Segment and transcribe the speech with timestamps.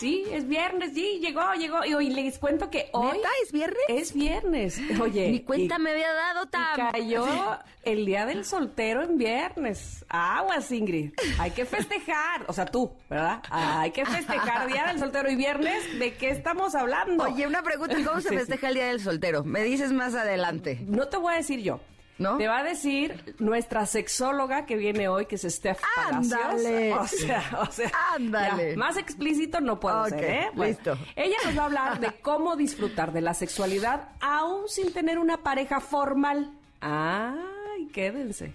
[0.00, 1.84] Sí, es viernes, sí, llegó, llegó.
[1.84, 3.18] Y hoy les cuento que hoy.
[3.18, 3.78] ¿Neta es viernes?
[3.88, 4.80] Es viernes.
[5.00, 5.30] Oye.
[5.30, 6.90] Ni cuenta y- me había dado tan.
[6.90, 7.26] cayó
[7.82, 10.04] el día del soltero en viernes.
[10.08, 11.12] Aguas, Ingrid.
[11.38, 12.44] Hay que festejar.
[12.48, 13.42] O sea, tú, ¿verdad?
[13.50, 15.98] Hay que festejar día del soltero y viernes.
[15.98, 17.24] ¿De qué estamos hablando?
[17.24, 18.36] Oye, una pregunta, ¿cómo se Sí, sí.
[18.38, 19.44] festeja el Día del Soltero?
[19.44, 20.78] Me dices más adelante.
[20.86, 21.80] No te voy a decir yo.
[22.20, 22.36] ¿No?
[22.36, 26.34] Te va a decir nuestra sexóloga que viene hoy, que es Steph Palacios.
[26.34, 26.92] Ándale.
[26.92, 27.90] O sea, o sea.
[28.14, 28.72] Ándale.
[28.72, 30.50] ya, más explícito no puedo Ok, ser, ¿eh?
[30.54, 30.98] Bueno, listo.
[31.16, 35.38] Ella nos va a hablar de cómo disfrutar de la sexualidad aún sin tener una
[35.38, 36.52] pareja formal.
[36.82, 38.52] Ay, quédense.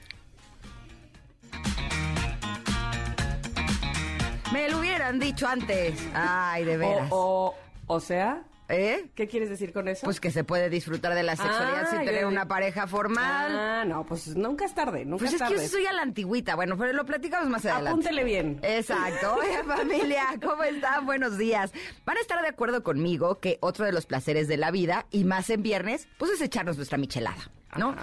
[4.53, 6.07] Me lo hubieran dicho antes.
[6.13, 7.07] Ay, de veras.
[7.11, 7.55] O,
[7.87, 9.05] o, o sea, ¿Eh?
[9.15, 10.05] ¿qué quieres decir con eso?
[10.05, 13.51] Pues que se puede disfrutar de la sexualidad Ah, sin yo- tener una pareja formal.
[13.57, 16.01] Ah, no, pues nunca es tarde, nunca pues es es que yo soy a la
[16.01, 16.55] antigüita.
[16.55, 17.89] Bueno, pero lo platicamos más adelante.
[17.89, 18.59] Apúntele bien.
[18.63, 19.35] Exacto.
[19.39, 21.05] Oye, familia, ¿cómo están?
[21.05, 21.71] Buenos días.
[22.05, 25.23] Van a estar de acuerdo conmigo que otro de los placeres de la vida, y
[25.25, 27.95] más en viernes, pues es echarnos nuestra michelada, ¿no?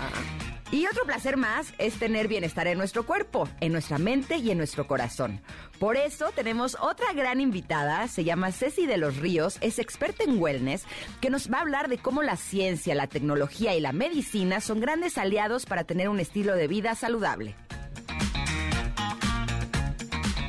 [0.72, 4.56] Y otro placer más es tener bienestar en nuestro cuerpo, en nuestra mente y en
[4.56, 5.42] nuestro corazón.
[5.78, 10.40] Por eso tenemos otra gran invitada, se llama Ceci de los Ríos, es experta en
[10.40, 10.84] wellness,
[11.20, 14.80] que nos va a hablar de cómo la ciencia, la tecnología y la medicina son
[14.80, 17.54] grandes aliados para tener un estilo de vida saludable.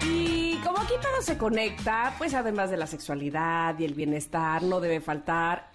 [0.05, 4.79] Y como aquí todo se conecta, pues además de la sexualidad y el bienestar, no
[4.79, 5.72] debe faltar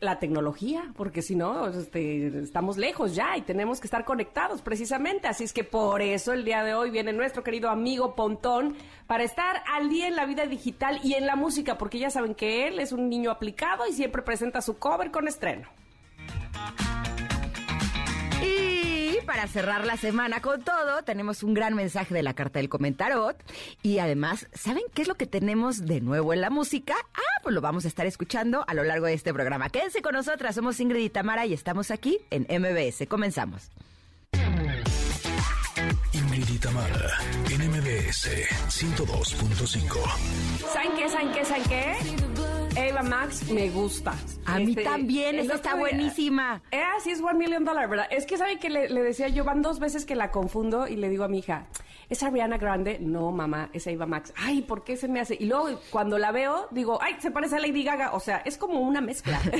[0.00, 5.28] la tecnología, porque si no, este, estamos lejos ya y tenemos que estar conectados precisamente.
[5.28, 9.24] Así es que por eso el día de hoy viene nuestro querido amigo Pontón para
[9.24, 12.68] estar al día en la vida digital y en la música, porque ya saben que
[12.68, 15.68] él es un niño aplicado y siempre presenta su cover con estreno.
[18.42, 18.67] Y
[19.24, 23.36] para cerrar la semana con todo, tenemos un gran mensaje de la carta del comentarot.
[23.82, 26.94] Y además, ¿saben qué es lo que tenemos de nuevo en la música?
[27.14, 29.70] Ah, pues lo vamos a estar escuchando a lo largo de este programa.
[29.70, 33.06] Quédense con nosotras, somos Ingrid y Tamara y estamos aquí en MBS.
[33.08, 33.70] Comenzamos.
[36.12, 37.18] Ingrid y Tamara,
[37.50, 38.28] en MBS
[38.68, 40.72] 102.5.
[40.72, 41.08] ¿Saben qué?
[41.08, 41.44] ¿Saben qué?
[41.44, 42.37] ¿Saben qué?
[42.86, 44.14] Eva Max me gusta.
[44.46, 46.62] A mí Este, también, esta está día- buenísima.
[46.70, 48.06] Eh, sí es One Million Dollar, ¿verdad?
[48.10, 50.96] Es que sabe que le, le decía yo, van dos veces que la confundo y
[50.96, 51.66] le digo a mi hija,
[52.08, 52.98] ¿es Ariana Grande?
[53.00, 54.32] No, mamá, es Eva Max.
[54.36, 55.36] Ay, ¿por qué se me hace?
[55.38, 58.14] Y luego cuando la veo, digo, ay, se parece a Lady Gaga.
[58.14, 59.40] O sea, es como una mezcla.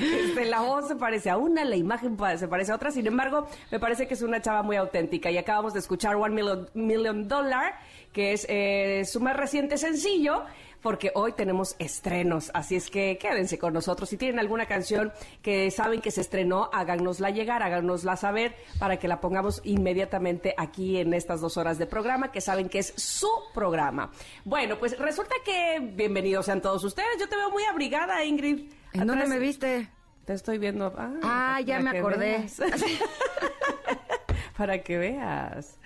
[0.00, 2.90] Este, la voz se parece a una, la imagen se parece a otra.
[2.90, 5.30] Sin embargo, me parece que es una chava muy auténtica.
[5.30, 7.78] Y acabamos de escuchar One Million, Million Dollar,
[8.12, 10.44] que es eh, su más reciente sencillo
[10.82, 14.08] porque hoy tenemos estrenos, así es que quédense con nosotros.
[14.08, 15.12] Si tienen alguna canción
[15.42, 20.98] que saben que se estrenó, háganosla llegar, háganosla saber para que la pongamos inmediatamente aquí
[20.98, 24.10] en estas dos horas de programa, que saben que es su programa.
[24.44, 27.18] Bueno, pues resulta que bienvenidos sean todos ustedes.
[27.18, 28.72] Yo te veo muy abrigada, Ingrid.
[28.92, 29.88] ¿En dónde me viste?
[30.24, 30.92] Te estoy viendo.
[30.96, 32.46] Ah, Ah, ya me acordé.
[34.56, 35.78] para que veas.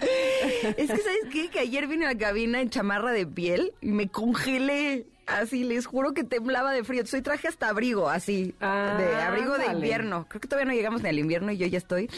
[0.77, 1.49] Es que, ¿sabes qué?
[1.51, 5.07] Que ayer vine a la cabina en chamarra de piel y me congelé.
[5.27, 7.07] Así, les juro que temblaba de frío.
[7.07, 8.55] Soy traje hasta abrigo, así.
[8.61, 10.27] Ah, de abrigo de invierno.
[10.29, 12.11] Creo que todavía no llegamos ni al invierno y yo ya estoy.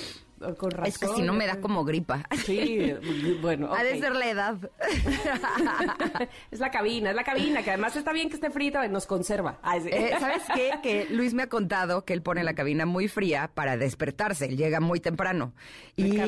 [0.57, 0.87] Con razón.
[0.87, 2.27] Es que si no me da como gripa.
[2.45, 2.93] Sí,
[3.41, 3.73] bueno.
[3.73, 4.71] Ha de ser la edad.
[6.51, 9.59] es la cabina, es la cabina, que además está bien que esté frita, nos conserva.
[9.63, 9.89] Ay, sí.
[9.93, 10.73] Eh, ¿Sabes qué?
[10.83, 14.47] Que Luis me ha contado que él pone la cabina muy fría para despertarse.
[14.47, 15.53] Él llega muy temprano.
[15.97, 16.21] Y,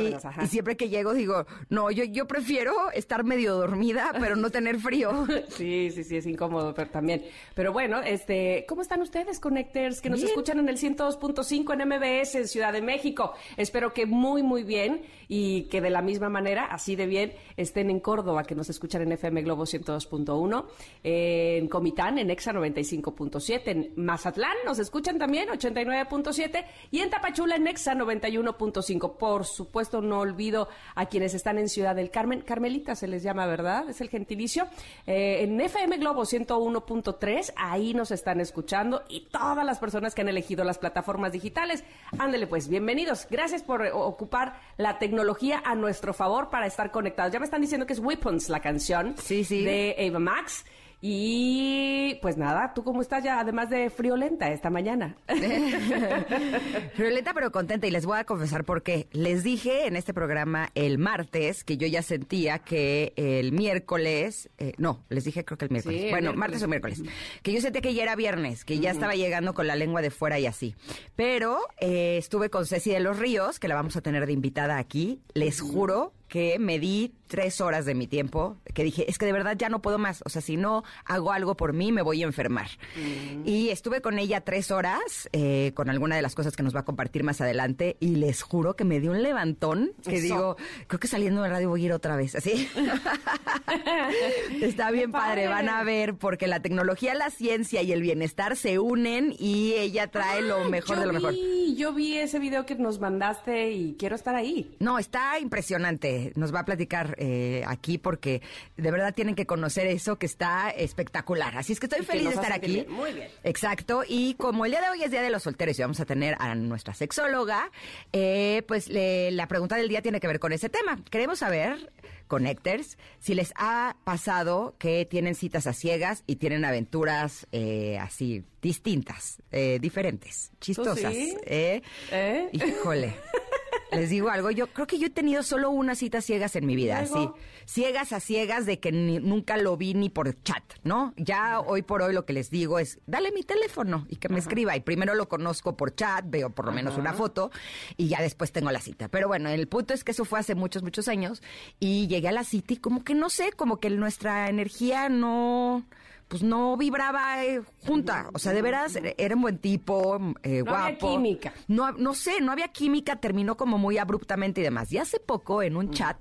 [0.49, 5.27] siempre que llego digo, no, yo, yo prefiero estar medio dormida, pero no tener frío.
[5.49, 7.25] Sí, sí, sí, es incómodo, pero también.
[7.55, 10.01] Pero bueno, este, ¿cómo están ustedes, Connectors?
[10.01, 10.29] Que nos Bien.
[10.29, 13.33] escuchan en el 102.5 en MBS en Ciudad de México.
[13.57, 17.91] Espero que muy, muy bien y que de la misma manera, así de bien, estén
[17.91, 20.65] en Córdoba, que nos escuchan en FM Globo 102.1,
[21.03, 27.67] en Comitán, en Exa 95.7, en Mazatlán, nos escuchan también 89.7 y en Tapachula, en
[27.67, 29.17] Exa 91.5.
[29.17, 32.43] Por supuesto, no olvido a quienes están en Ciudad del Carmen.
[32.43, 33.89] Carmelita se les llama, ¿verdad?
[33.89, 34.69] Es el gentilicio.
[35.07, 40.29] Eh, en FM Globo 101.3, ahí nos están escuchando y todas las personas que han
[40.29, 41.85] elegido las plataformas digitales.
[42.19, 43.27] Ándele pues, bienvenidos.
[43.31, 47.33] Gracias por ocupar la tecnología a nuestro favor para estar conectados.
[47.33, 49.65] Ya me están diciendo que es Weapons la canción Sí, sí.
[49.65, 50.65] de Ava Max.
[51.01, 53.39] Y pues nada, ¿tú cómo estás ya?
[53.39, 55.17] Además de friolenta esta mañana.
[56.95, 59.07] friolenta pero contenta y les voy a confesar por qué.
[59.13, 64.73] Les dije en este programa el martes que yo ya sentía que el miércoles, eh,
[64.79, 67.03] no, les dije creo que el miércoles, bueno, martes o miércoles,
[67.43, 70.11] que yo sentía que ya era viernes, que ya estaba llegando con la lengua de
[70.11, 70.75] fuera y así.
[71.15, 74.79] Pero eh, estuve con Ceci de los Ríos, que la vamos a tener de invitada
[74.79, 75.21] aquí.
[75.35, 79.33] Les juro que me di tres horas de mi tiempo, que dije, es que de
[79.33, 82.23] verdad ya no puedo más, o sea, si no hago algo por mí, me voy
[82.23, 82.69] a enfermar.
[82.97, 83.47] Mm.
[83.47, 86.81] Y estuve con ella tres horas, eh, con alguna de las cosas que nos va
[86.81, 90.57] a compartir más adelante, y les juro que me dio un levantón, que digo,
[90.87, 92.69] creo que saliendo de radio voy a ir otra vez, así.
[94.61, 95.49] Está bien padre.
[95.49, 100.09] van a ver, porque la tecnología, la ciencia y el bienestar se unen y ella
[100.09, 101.35] trae lo mejor de lo mejor.
[101.77, 104.77] Yo vi ese video que nos mandaste y quiero estar ahí.
[104.79, 106.16] No, está impresionante.
[106.35, 108.43] Nos va a platicar eh, aquí porque
[108.77, 111.57] de verdad tienen que conocer eso que está espectacular.
[111.57, 112.87] Así es que estoy feliz de estar aquí.
[112.89, 113.29] Muy bien.
[113.45, 114.03] Exacto.
[114.07, 116.37] Y como el día de hoy es Día de los Solteros y vamos a tener
[116.39, 117.71] a nuestra sexóloga,
[118.13, 120.99] eh, pues la pregunta del día tiene que ver con ese tema.
[121.11, 121.93] Queremos saber
[122.27, 128.45] Connectors, si les ha pasado que tienen citas a ciegas y tienen aventuras eh, así
[128.61, 131.15] distintas, eh, diferentes, chistosas.
[131.15, 131.83] ¿Eh?
[132.11, 132.49] ¿Eh?
[132.53, 133.15] Híjole.
[133.97, 136.77] Les digo algo, yo creo que yo he tenido solo una cita ciegas en mi
[136.77, 137.31] vida, sí.
[137.65, 141.15] Ciegas a ciegas de que nunca lo vi ni por chat, ¿no?
[141.17, 144.39] Ya hoy por hoy lo que les digo es, dale mi teléfono y que me
[144.39, 144.77] escriba.
[144.77, 147.51] Y primero lo conozco por chat, veo por lo menos una foto
[147.97, 149.09] y ya después tengo la cita.
[149.09, 151.43] Pero bueno, el punto es que eso fue hace muchos, muchos años
[151.81, 155.85] y llegué a la cita y como que no sé, como que nuestra energía no
[156.29, 158.31] pues no vibraba eh, junta.
[158.33, 161.53] O sea, de veras, era un buen tipo, eh, no Había química.
[161.69, 164.93] No, no sé, no había química, terminó como muy abruptamente y demás.
[164.93, 166.17] Y hace poco, en un chat,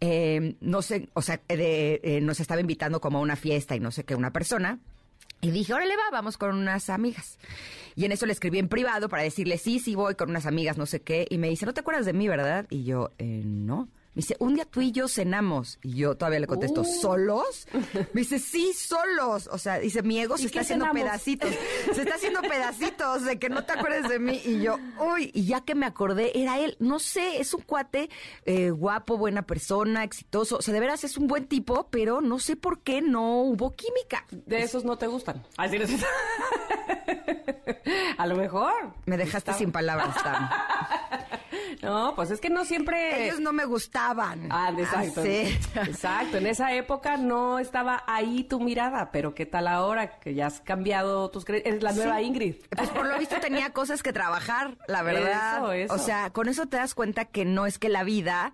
[0.00, 1.40] eh, no sé, o sea,
[2.22, 4.78] nos estaba invitando como a una fiesta y no sé qué, una persona.
[5.42, 7.38] Y dije, órale va, vamos con unas amigas.
[7.94, 10.78] Y en eso le escribí en privado para decirle, sí, sí, voy con unas amigas,
[10.78, 11.26] no sé qué.
[11.28, 12.66] Y me dice, ¿no te acuerdas de mí, verdad?
[12.70, 13.88] Y yo, no.
[14.16, 15.78] Me dice, un día tú y yo cenamos.
[15.82, 17.00] Y yo todavía le contesto, uh.
[17.02, 17.68] ¿solos?
[18.14, 19.46] Me dice, sí, solos.
[19.52, 21.50] O sea, dice, mi ego se está haciendo pedacitos.
[21.92, 24.40] Se está haciendo pedacitos de que no te acuerdes de mí.
[24.42, 26.78] Y yo, uy, y ya que me acordé, era él.
[26.80, 28.08] No sé, es un cuate
[28.46, 30.56] eh, guapo, buena persona, exitoso.
[30.56, 33.76] O sea, de veras es un buen tipo, pero no sé por qué no hubo
[33.76, 34.24] química.
[34.30, 35.44] De esos no te gustan.
[35.58, 35.76] Así
[38.16, 38.94] A lo mejor.
[39.04, 40.48] Me dejaste sin palabras, Tam.
[41.82, 43.26] No, pues es que no siempre.
[43.26, 44.48] Ellos no me gustaban.
[44.50, 45.22] Ah, exacto.
[45.22, 45.58] sí.
[45.74, 46.38] Exacto.
[46.38, 50.60] En esa época no estaba ahí tu mirada, pero ¿qué tal ahora que ya has
[50.60, 52.56] cambiado tus Es la nueva Ingrid.
[52.76, 55.58] Pues por lo visto tenía cosas que trabajar, la verdad.
[55.58, 55.94] Eso, eso.
[55.94, 58.52] O sea, con eso te das cuenta que no es que la vida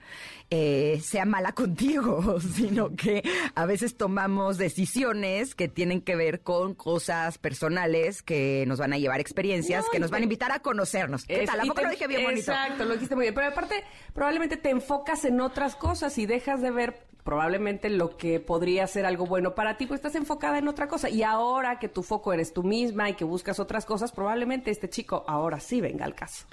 [0.51, 3.23] eh, sea mala contigo, sino que
[3.55, 8.99] a veces tomamos decisiones que tienen que ver con cosas personales que nos van a
[8.99, 11.25] llevar experiencias, que nos van a invitar a conocernos.
[11.25, 11.61] ¿Qué tal?
[11.61, 12.53] ¿A poco lo dije bien bonito?
[12.53, 13.35] Exacto, lo dijiste muy bien.
[13.35, 18.41] Pero aparte, probablemente te enfocas en otras cosas y dejas de ver probablemente lo que
[18.41, 21.09] podría ser algo bueno para ti, pues estás enfocada en otra cosa.
[21.09, 24.89] Y ahora que tu foco eres tú misma y que buscas otras cosas, probablemente este
[24.89, 26.47] chico ahora sí venga al caso.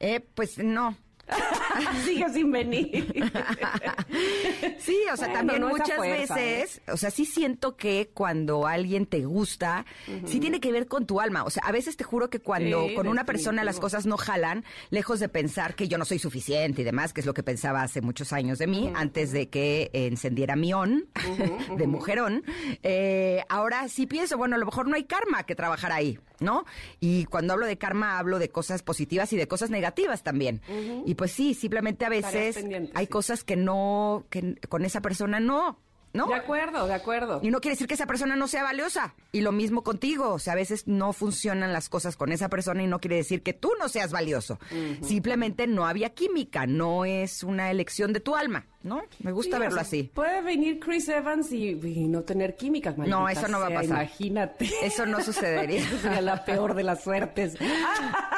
[0.00, 0.96] Eh, pues no,
[2.04, 3.12] Sigue sin venir.
[4.78, 6.92] sí, o sea, también muchas veces, ¿eh?
[6.92, 9.84] o sea, sí siento que cuando alguien te gusta,
[10.26, 11.44] sí tiene que ver con tu alma.
[11.44, 14.64] O sea, a veces te juro que cuando con una persona las cosas no jalan,
[14.90, 17.82] lejos de pensar que yo no soy suficiente y demás, que es lo que pensaba
[17.82, 21.08] hace muchos años de mí, antes de que encendiera mi on
[21.76, 22.44] de mujerón,
[22.82, 26.64] eh, ahora sí pienso, bueno, a lo mejor no hay karma que trabajar ahí, ¿no?
[27.00, 30.60] Y cuando hablo de karma, hablo de cosas positivas y de cosas negativas también.
[31.04, 32.64] Y pues sí, simplemente a veces
[32.94, 35.78] hay cosas que no, que con esa persona no.
[36.12, 36.26] ¿No?
[36.26, 37.40] De acuerdo, de acuerdo.
[37.42, 39.14] Y no quiere decir que esa persona no sea valiosa.
[39.32, 40.32] Y lo mismo contigo.
[40.32, 43.42] O sea, a veces no funcionan las cosas con esa persona y no quiere decir
[43.42, 44.58] que tú no seas valioso.
[45.02, 48.66] Simplemente no había química, no es una elección de tu alma.
[48.86, 49.02] ¿no?
[49.18, 50.10] Me gusta verlo así.
[50.14, 51.74] Puede venir Chris Evans y,
[52.08, 52.94] no tener química.
[52.96, 53.84] No, eso no va a pasar.
[53.84, 54.70] Imagínate.
[54.82, 55.82] Eso no sucedería.
[56.02, 57.56] sería la peor de las suertes.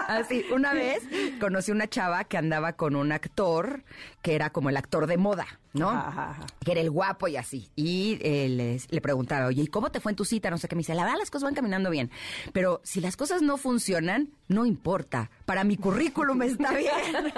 [0.08, 1.02] Así, una vez
[1.38, 3.84] conocí una chava que andaba con un actor
[4.22, 6.34] que era como el actor de moda, ¿no?
[6.64, 7.70] Que era el guapo y así.
[7.76, 10.50] Y eh, le preguntaba, oye, ¿y cómo te fue en tu cita?
[10.50, 10.76] No sé qué.
[10.76, 12.10] Me dice, la verdad las cosas van caminando bien.
[12.52, 15.30] Pero si las cosas no funcionan, no importa.
[15.44, 16.92] Para mi currículum está bien.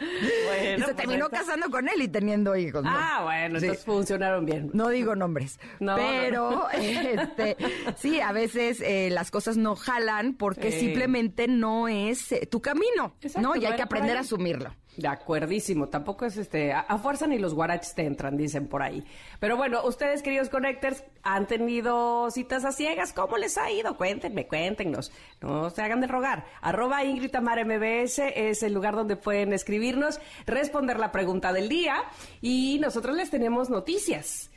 [0.00, 2.82] y se pues terminó casando con él y teniendo hijos.
[2.86, 4.70] Ah, bueno, entonces funcionaron bien.
[4.72, 5.58] No digo nombres.
[5.78, 7.56] pero, este,
[7.96, 13.14] sí, a veces eh, las cosas no jalan porque simplemente no es eh, tu camino,
[13.40, 13.56] ¿no?
[13.56, 14.74] Y hay que aprender a asumirlo.
[14.96, 19.02] De acuerdísimo, tampoco es este, a, fuerza ni los guaraches te entran, dicen por ahí.
[19.40, 23.96] Pero bueno, ustedes, queridos connectors, han tenido citas a ciegas, ¿cómo les ha ido?
[23.96, 26.44] Cuéntenme, cuéntenos, no se hagan de rogar.
[26.60, 31.96] Arroba Ingrid Tamar MBS es el lugar donde pueden escribirnos, responder la pregunta del día
[32.42, 34.50] y nosotros les tenemos noticias.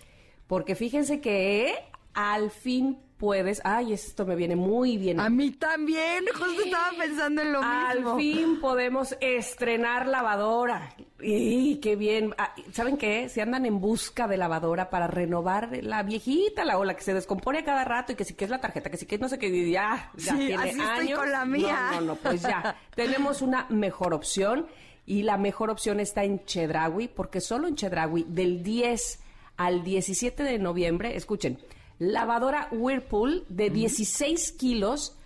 [0.48, 1.76] Porque fíjense que
[2.14, 3.62] al fin puedes.
[3.64, 5.20] Ay, esto me viene muy bien.
[5.20, 8.12] A mí también, justo estaba pensando en lo mismo.
[8.12, 10.96] Al fin podemos estrenar lavadora.
[11.22, 12.34] Y qué bien.
[12.38, 13.30] Ah, ¿Saben qué?
[13.30, 17.14] Si andan en busca de lavadora para renovar la viejita, la o la que se
[17.14, 19.30] descompone a cada rato y que si que es la tarjeta, que si que no
[19.30, 21.90] sé qué, ya, ya tiene así Estoy con la mía.
[21.92, 22.76] No, no, no, pues ya.
[22.96, 24.68] Tenemos una mejor opción
[25.06, 29.20] y la mejor opción está en Chedraui, porque solo en Chedraui del 10
[29.58, 31.60] al 17 de noviembre, escuchen,
[32.00, 35.18] lavadora Whirlpool de 16 kilos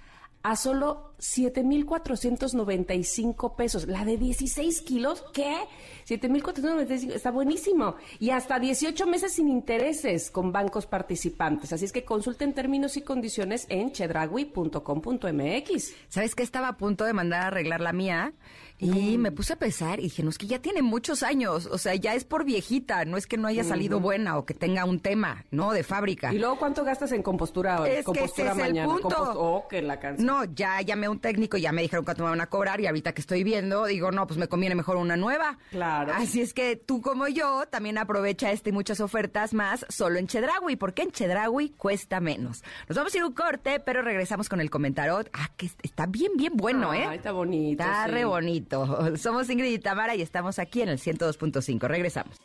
[0.41, 3.88] a solo 7,495 pesos.
[3.88, 5.57] La de 16 kilos, ¿qué?
[6.05, 7.95] 7,495, está buenísimo.
[8.19, 11.73] Y hasta 18 meses sin intereses con bancos participantes.
[11.73, 15.93] Así es que consulten términos y condiciones en chedragui.com.mx.
[16.07, 16.43] ¿Sabes qué?
[16.43, 18.31] Estaba a punto de mandar a arreglar la mía
[18.79, 21.77] y me puse a pensar y dije, no, es que ya tiene muchos años, o
[21.77, 24.86] sea, ya es por viejita, no es que no haya salido buena o que tenga
[24.86, 25.71] un tema, ¿no?
[25.74, 26.33] De fábrica.
[26.33, 28.93] ¿Y luego cuánto gastas en compostura, es compostura que mañana?
[28.95, 29.33] El punto.
[29.36, 30.25] oh, que la canción.
[30.25, 32.88] No, ya llamé a un técnico, ya me dijeron cuánto me van a cobrar y
[32.88, 35.57] ahorita que estoy viendo, digo, no, pues me conviene mejor una nueva.
[35.71, 36.13] Claro.
[36.15, 40.27] Así es que tú como yo también aprovecha este y muchas ofertas más solo en
[40.27, 42.63] Chedraui, porque en Chedraui cuesta menos.
[42.88, 45.29] Nos vamos a ir un corte, pero regresamos con el comentarot.
[45.33, 47.15] Ah, que está bien, bien bueno, ¿eh?
[47.15, 47.83] está bonito.
[47.83, 48.68] Está re bonito.
[49.17, 51.88] Somos Ingrid y Tamara y estamos aquí en el 102.5.
[51.88, 52.35] Regresamos.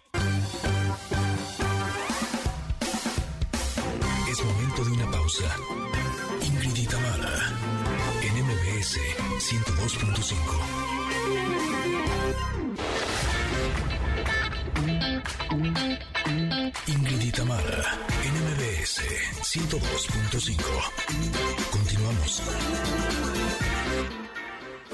[4.31, 5.45] Es momento de una pausa.
[6.43, 7.35] Ingrid y Tamara
[8.23, 8.99] en MBS
[9.39, 10.35] 102.5.
[16.87, 19.03] Ingrid y Tamara en MBS
[19.43, 20.63] 102.5.
[21.71, 22.43] Continuamos.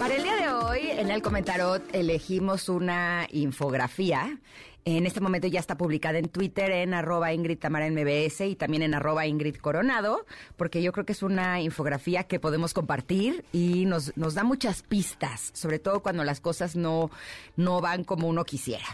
[0.01, 4.39] Para el día de hoy, en el Comentarot, elegimos una infografía.
[4.87, 8.83] En este momento ya está publicada en Twitter en arroba Ingrid Tamara MBS y también
[8.83, 10.25] en arroba Ingrid Coronado,
[10.57, 14.83] porque yo creo que es una infografía que podemos compartir y nos, nos da muchas
[14.83, 17.11] pistas, sobre todo cuando las cosas no,
[17.57, 18.87] no van como uno quisiera.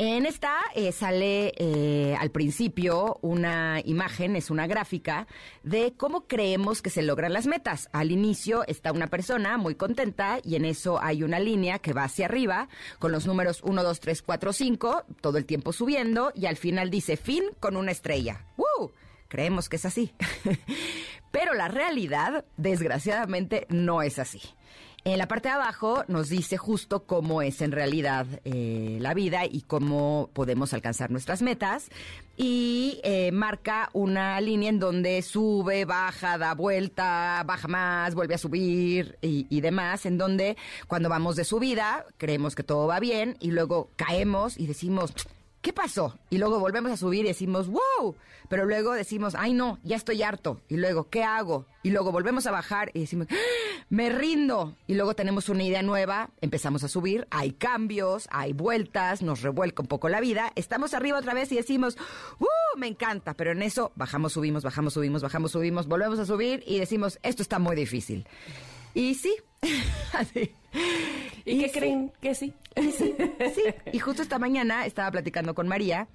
[0.00, 5.26] En esta eh, sale eh, al principio una imagen, es una gráfica,
[5.64, 7.88] de cómo creemos que se logran las metas.
[7.92, 12.04] Al inicio está una persona muy contenta y en eso hay una línea que va
[12.04, 12.68] hacia arriba
[13.00, 16.90] con los números 1, 2, 3, 4, 5, todo el tiempo subiendo y al final
[16.90, 18.46] dice fin con una estrella.
[18.56, 18.90] ¡Uh!
[19.26, 20.14] Creemos que es así.
[21.32, 24.40] Pero la realidad, desgraciadamente, no es así.
[25.04, 29.46] En la parte de abajo nos dice justo cómo es en realidad eh, la vida
[29.46, 31.88] y cómo podemos alcanzar nuestras metas.
[32.36, 38.38] Y eh, marca una línea en donde sube, baja, da vuelta, baja más, vuelve a
[38.38, 40.04] subir y, y demás.
[40.04, 40.56] En donde
[40.88, 45.14] cuando vamos de subida creemos que todo va bien y luego caemos y decimos
[45.68, 46.18] ¿qué pasó?
[46.30, 48.16] Y luego volvemos a subir y decimos, wow,
[48.48, 50.62] pero luego decimos, ay no, ya estoy harto.
[50.66, 51.66] Y luego, ¿qué hago?
[51.82, 53.34] Y luego volvemos a bajar y decimos, ¡Ah!
[53.90, 54.74] me rindo.
[54.86, 59.82] Y luego tenemos una idea nueva, empezamos a subir, hay cambios, hay vueltas, nos revuelca
[59.82, 61.98] un poco la vida, estamos arriba otra vez y decimos,
[62.38, 62.78] ¡uh!
[62.78, 66.78] Me encanta, pero en eso bajamos, subimos, bajamos, subimos, bajamos, subimos, volvemos a subir y
[66.78, 68.26] decimos, esto está muy difícil.
[68.94, 69.34] Y sí,
[70.12, 70.52] así.
[71.44, 72.52] ¿Y, qué creen que sí?
[72.76, 73.14] Y sí,
[73.54, 73.62] sí.
[73.92, 76.08] Y justo esta mañana estaba platicando con María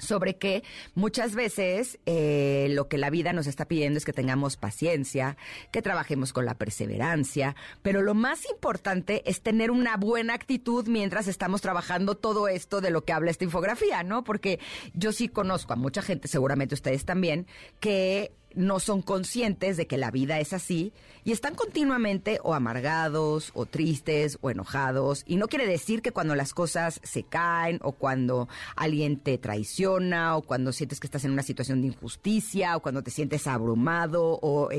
[0.00, 0.62] sobre que
[0.94, 5.36] muchas veces eh, lo que la vida nos está pidiendo es que tengamos paciencia,
[5.72, 11.28] que trabajemos con la perseverancia, pero lo más importante es tener una buena actitud mientras
[11.28, 14.24] estamos trabajando todo esto de lo que habla esta infografía, ¿no?
[14.24, 14.58] Porque
[14.94, 17.46] yo sí conozco a mucha gente, seguramente ustedes también,
[17.78, 20.92] que no son conscientes de que la vida es así
[21.24, 25.24] y están continuamente o amargados o tristes o enojados.
[25.26, 30.36] Y no quiere decir que cuando las cosas se caen o cuando alguien te traiciona
[30.36, 34.38] o cuando sientes que estás en una situación de injusticia o cuando te sientes abrumado
[34.42, 34.70] o,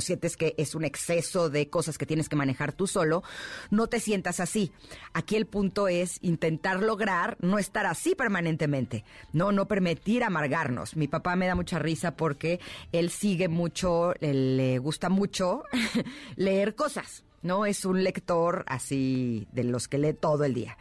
[0.00, 3.22] sientes que es un exceso de cosas que tienes que manejar tú solo,
[3.70, 4.72] no te sientas así.
[5.12, 10.96] Aquí el punto es intentar lograr no estar así permanentemente, no, no permitir amargarnos.
[10.96, 12.60] Mi papá me da mucha risa porque
[13.00, 15.64] él sigue mucho, le gusta mucho
[16.36, 17.66] leer cosas, ¿no?
[17.66, 20.76] Es un lector así de los que lee todo el día.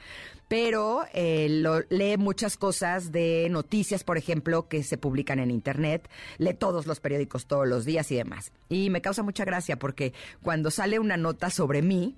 [0.50, 1.48] Pero eh,
[1.90, 6.10] lee muchas cosas de noticias, por ejemplo, que se publican en Internet,
[6.40, 8.52] lee todos los periódicos todos los días y demás.
[8.68, 12.18] Y me causa mucha gracia porque cuando sale una nota sobre mí,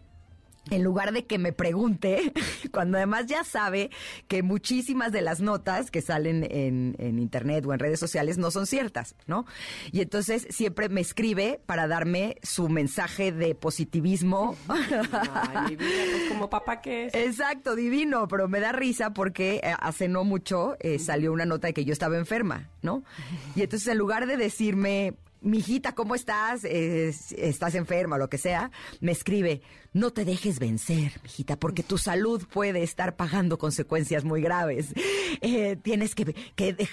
[0.70, 2.32] en lugar de que me pregunte,
[2.72, 3.90] cuando además ya sabe
[4.28, 8.68] que muchísimas de las notas que salen en, internet o en redes sociales no son
[8.68, 9.46] ciertas, ¿no?
[9.92, 14.56] Y entonces siempre me escribe para darme su mensaje de positivismo.
[14.68, 17.14] Ay, pues como papá que es.
[17.14, 21.68] Exacto, divino, pero me da risa porque eh, hace no mucho eh, salió una nota
[21.68, 23.04] de que yo estaba enferma, ¿no?
[23.56, 26.64] Y entonces en lugar de decirme, mijita, ¿cómo estás?
[26.64, 28.72] ¿Estás enferma o lo que sea?
[29.02, 29.62] Me escribe,
[29.94, 34.94] no te dejes vencer, mijita, porque tu salud puede estar pagando consecuencias muy graves.
[35.42, 36.36] Eh, tienes que,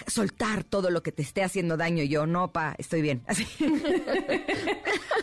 [0.06, 2.02] soltar todo lo que te esté haciendo daño.
[2.04, 3.22] Yo, no, pa, estoy bien.
[3.26, 3.46] Así.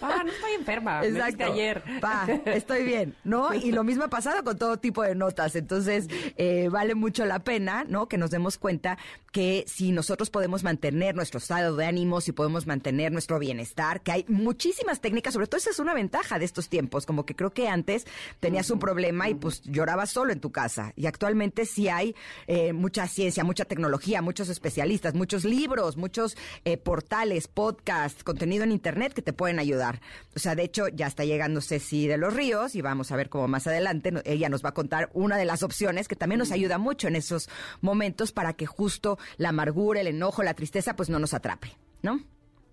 [0.02, 1.06] Pa, no estoy enferma.
[1.06, 1.46] Exacto.
[1.46, 1.82] ayer.
[2.02, 3.54] Pa, estoy bien, ¿no?
[3.54, 5.56] Y lo mismo ha pasado con todo tipo de notas.
[5.56, 8.08] Entonces, eh, vale mucho la pena, ¿no?
[8.08, 8.98] Que nos demos cuenta
[9.32, 14.12] que si nosotros podemos mantener nuestro estado de ánimo, si podemos mantener nuestro bienestar, que
[14.12, 17.52] hay muchísimas técnicas, sobre todo esa es una ventaja de estos tiempos, como que creo
[17.52, 18.06] que antes
[18.40, 20.94] tenías un problema y pues llorabas solo en tu casa.
[20.96, 22.16] Y actualmente sí hay
[22.48, 28.72] eh, mucha ciencia, mucha tecnología, muchos especialistas, muchos libros, muchos eh, portales, podcasts, contenido en
[28.72, 30.02] internet que te pueden ayudar.
[30.36, 33.30] O sea, de hecho, ya está llegando Ceci de los Ríos y vamos a ver
[33.30, 36.52] cómo más adelante ella nos va a contar una de las opciones que también nos
[36.52, 37.50] ayuda mucho en esos
[37.82, 42.20] momentos para que justo la amargura, el enojo, la tristeza, pues no nos atrape, ¿no?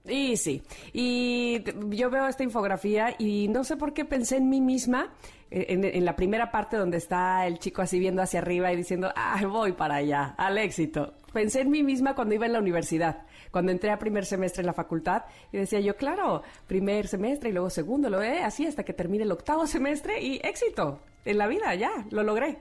[0.05, 4.61] Y sí, y yo veo esta infografía y no sé por qué pensé en mí
[4.61, 5.13] misma,
[5.53, 9.41] en, la primera parte donde está el chico así viendo hacia arriba y diciendo, ah,
[9.47, 11.15] voy para allá, al éxito.
[11.33, 14.67] Pensé en mí misma cuando iba en la universidad, cuando entré a primer semestre en
[14.67, 18.83] la facultad y decía yo, claro, primer semestre y luego segundo, lo he así hasta
[18.83, 22.59] que termine el octavo semestre y éxito en la vida, ya, lo logré.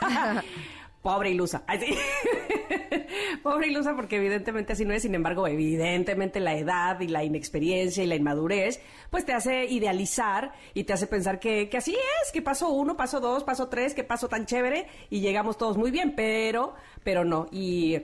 [1.04, 1.62] Pobre ilusa.
[3.42, 5.02] Pobre ilusa porque evidentemente así no es.
[5.02, 8.80] Sin embargo, evidentemente la edad y la inexperiencia y la inmadurez,
[9.10, 12.96] pues te hace idealizar y te hace pensar que, que así es, que paso uno,
[12.96, 17.22] paso dos, paso tres, que paso tan chévere y llegamos todos muy bien, pero, pero
[17.22, 17.48] no.
[17.52, 17.98] Y,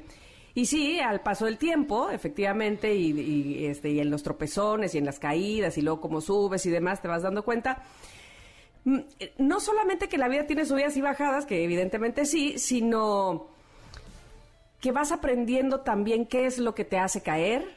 [0.52, 4.98] y sí, al paso del tiempo, efectivamente, y, y, este, y en los tropezones y
[4.98, 7.82] en las caídas y luego como subes y demás, te vas dando cuenta
[8.84, 13.48] no solamente que la vida tiene subidas y bajadas, que evidentemente sí, sino
[14.80, 17.76] que vas aprendiendo también qué es lo que te hace caer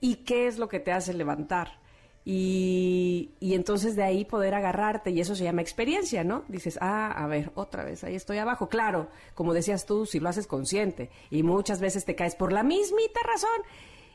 [0.00, 1.84] y qué es lo que te hace levantar.
[2.26, 6.44] Y, entonces de ahí poder agarrarte, y eso se llama experiencia, ¿no?
[6.48, 8.68] Dices, ah, a ver, otra vez, ahí estoy abajo.
[8.68, 12.62] Claro, como decías tú, si lo haces consciente, y muchas veces te caes por la
[12.62, 13.60] mismita razón,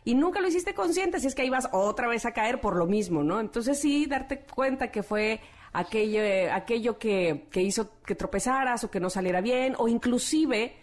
[0.06, 2.76] y nunca lo hiciste consciente, así es que ahí vas otra vez a caer por
[2.78, 3.40] lo mismo, ¿no?
[3.40, 5.40] Entonces sí, darte cuenta que fue
[5.74, 6.22] aquello,
[6.54, 10.76] aquello que, que hizo que tropezaras o que no saliera bien, o inclusive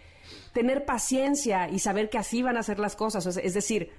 [0.53, 3.27] tener paciencia y saber que así van a ser las cosas.
[3.27, 3.91] Es decir,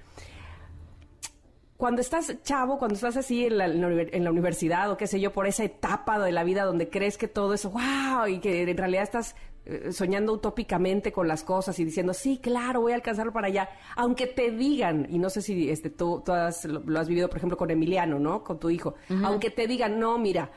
[1.78, 5.32] cuando estás chavo, cuando estás así en la, en la, universidad o qué sé yo,
[5.32, 8.76] por esa etapa de la vida donde crees que todo es wow y que en
[8.76, 13.32] realidad estás eh, soñando utópicamente con las cosas y diciendo, sí, claro, voy a alcanzarlo
[13.32, 17.38] para allá, aunque te digan, y no sé si este, tú, lo, has vivido, por
[17.38, 18.44] ejemplo, con Emiliano, ¿no?
[18.44, 20.50] Con tu hijo, aunque te digan, no, mira,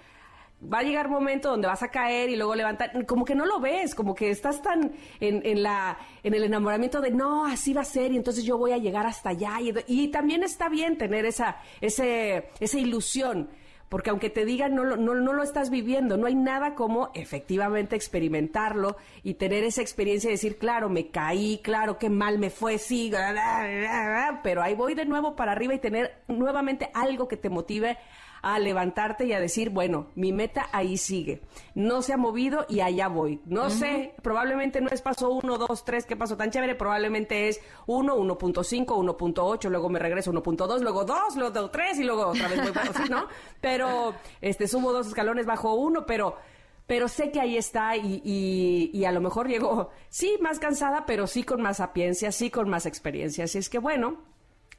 [0.63, 3.47] va a llegar un momento donde vas a caer y luego levantar, como que no
[3.47, 7.73] lo ves, como que estás tan en, en, la, en el enamoramiento de no, así
[7.73, 9.59] va a ser y entonces yo voy a llegar hasta allá.
[9.87, 13.49] Y, también está bien tener esa, ese, esa ilusión,
[13.89, 17.97] porque aunque te digan no, no, no lo estás viviendo, no hay nada como efectivamente
[17.97, 22.79] experimentarlo y tener esa experiencia y decir, claro, me caí, claro, qué mal me fue,
[22.79, 23.11] sí,
[24.43, 27.97] pero ahí voy de nuevo para arriba y tener nuevamente algo que te motive
[28.43, 31.43] a levantarte y a decir, bueno, mi meta ahí sigue.
[31.75, 33.41] No se ha movido y allá voy.
[33.47, 37.61] No sé, probablemente no es paso 1, 2, 3, qué pasó tan chévere, probablemente es
[37.87, 42.63] 1, 1.5, 1.8, luego me regreso 1.2, luego 2, luego 3 y luego otra vez
[42.63, 43.27] voy para así, ¿no?
[43.61, 46.37] Pero este subo dos escalones bajo uno, pero
[46.87, 51.07] pero sé que ahí está y, y, y, a lo mejor llego, sí, más cansada,
[51.07, 53.45] pero sí con más sapiencia, sí con más experiencia.
[53.45, 54.19] Así es que bueno,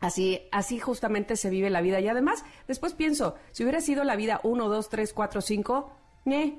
[0.02, 2.00] Así, así justamente se vive la vida.
[2.00, 5.92] Y además, después pienso, si hubiera sido la vida 1, 2, 3, 4, 5,
[6.26, 6.58] ¿eh?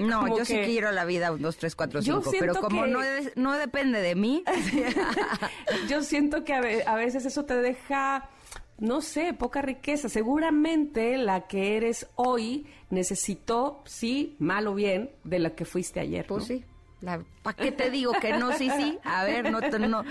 [0.00, 3.00] No, yo sí quiero la vida 1, 2, 3, 4, 5, pero como no,
[3.34, 4.44] no depende de mí.
[5.88, 8.30] yo siento que a veces eso te deja
[8.78, 10.08] no sé, poca riqueza.
[10.08, 16.26] Seguramente la que eres hoy necesitó, sí, mal o bien, de la que fuiste ayer.
[16.26, 16.64] Pues sí,
[17.04, 18.56] ¿Para qué te digo que no?
[18.56, 18.98] Sí, sí.
[19.04, 20.04] A ver, no te, no,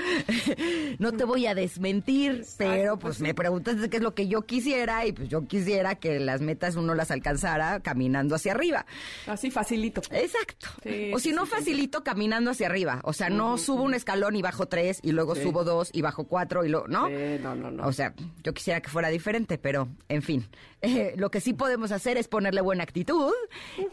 [0.99, 4.43] no te voy a desmentir, pero pues, pues me preguntaste qué es lo que yo
[4.43, 8.85] quisiera y pues yo quisiera que las metas uno las alcanzara caminando hacia arriba.
[9.27, 10.01] Así facilito.
[10.11, 10.67] Exacto.
[11.13, 13.01] o si no facilito caminando hacia arriba.
[13.03, 16.25] O sea, no subo un escalón y bajo tres y luego subo dos y bajo
[16.25, 17.09] cuatro y lo, ¿no?
[17.09, 17.87] no, no, no.
[17.87, 20.47] O sea, yo quisiera que fuera diferente, pero en fin.
[20.81, 23.31] Eh, lo que sí podemos hacer es ponerle buena actitud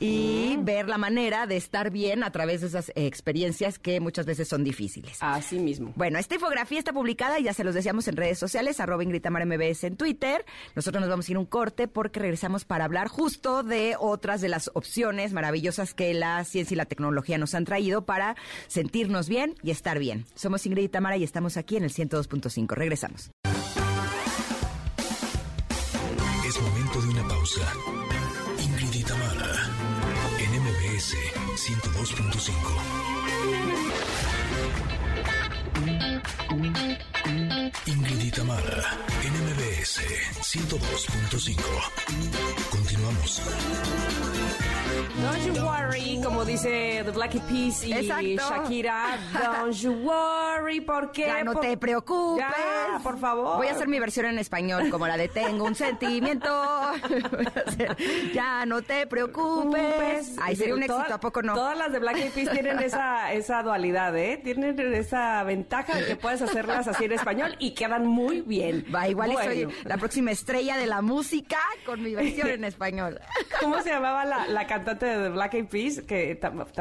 [0.00, 4.48] y ver la manera de estar bien a través de esas experiencias que muchas veces
[4.48, 5.18] son difíciles.
[5.20, 5.92] Así mismo.
[5.96, 9.46] Bueno, esta infografía está publicada y ya se los decíamos en redes sociales, arroba Ingritamar
[9.46, 10.44] MBS en Twitter.
[10.74, 14.48] Nosotros nos vamos a ir un corte porque regresamos para hablar justo de otras de
[14.48, 19.55] las opciones maravillosas que la ciencia y la tecnología nos han traído para sentirnos bien
[19.62, 20.26] y estar bien.
[20.35, 22.74] Somos Ingrid y Tamara y estamos aquí en el 102.5.
[22.74, 23.31] Regresamos.
[26.98, 27.61] de una pausa.
[28.59, 29.05] Ingrid y
[30.42, 31.14] en MBS
[31.55, 32.79] 102.5.
[37.87, 38.30] Ingrid y
[39.24, 40.00] en MBS
[40.40, 41.56] 102.5.
[42.70, 43.42] Continuamos.
[44.90, 47.92] Don't you worry, como dice The Black Peas y
[48.37, 49.18] Shakira.
[49.33, 51.26] Don't you worry, porque.
[51.26, 52.44] Ya no te preocupes.
[52.44, 53.57] Ya, por favor.
[53.59, 56.48] Voy a hacer mi versión en español, como la de Tengo un sentimiento.
[58.35, 60.37] ya no te preocupes.
[60.40, 61.55] Ay, sería un éxito, ¿a poco no?
[61.55, 64.40] Todas las de Black Eyed Peas tienen esa, esa dualidad, ¿eh?
[64.42, 68.85] Tienen esa ventaja de que puedes hacerlas así en español y quedan muy bien.
[68.94, 73.20] Va, igual soy la próxima estrella de la música con mi versión en español.
[73.61, 76.00] ¿Cómo se llamaba la, la cantante de Black Eyed Peas?
[76.00, 76.38] Que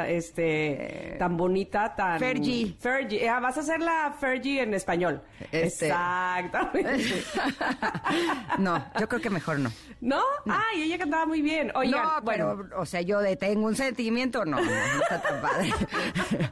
[0.08, 2.20] este, tan bonita, tan...
[2.20, 2.76] Fergie.
[2.80, 3.28] Fergie.
[3.28, 5.22] Ah, vas a hacer la Fergie en español.
[5.52, 5.88] Este...
[5.88, 7.24] Exactamente.
[8.58, 9.72] no, yo creo que mejor no.
[10.02, 10.22] ¿No?
[10.46, 11.72] Ay, ella cantaba muy bien.
[11.76, 15.74] Oigan, no, bueno, o sea, yo detengo un sentimiento, no, no, está tan padre.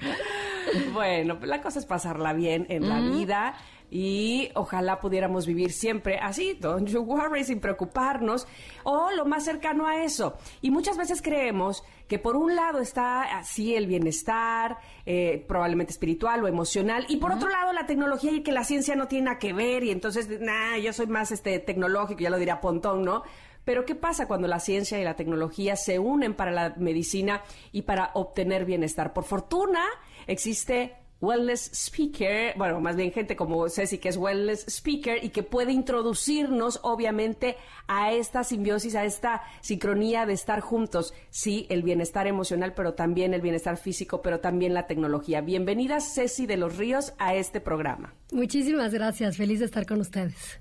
[0.94, 3.56] bueno, la cosa es pasarla bien en la vida
[3.90, 8.48] y ojalá pudiéramos vivir siempre así, don't you worry, sin preocuparnos,
[8.84, 10.36] o lo más cercano a eso.
[10.62, 16.44] Y muchas veces creemos que por un lado está así el bienestar, eh, probablemente espiritual
[16.44, 19.40] o emocional, y por otro lado la tecnología y que la ciencia no tiene nada
[19.40, 23.24] que ver, y entonces, nah, yo soy más este tecnológico, ya lo diría Pontón, ¿no?
[23.64, 27.42] Pero ¿qué pasa cuando la ciencia y la tecnología se unen para la medicina
[27.74, 29.12] y para obtener bienestar?
[29.12, 29.84] Por fortuna
[30.26, 35.44] existe wellness speaker, bueno, más bien gente como Ceci, que es wellness speaker y que
[35.44, 41.14] puede introducirnos, obviamente, a esta simbiosis, a esta sincronía de estar juntos.
[41.30, 45.42] Sí, el bienestar emocional, pero también el bienestar físico, pero también la tecnología.
[45.42, 48.14] Bienvenida, Ceci de los Ríos, a este programa.
[48.32, 50.60] Muchísimas gracias, feliz de estar con ustedes.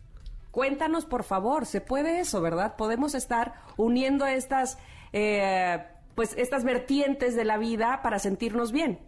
[0.51, 2.77] Cuéntanos, por favor, ¿se puede eso, verdad?
[2.77, 4.79] Podemos estar uniendo estas,
[5.13, 8.99] eh, pues, estas vertientes de la vida para sentirnos bien.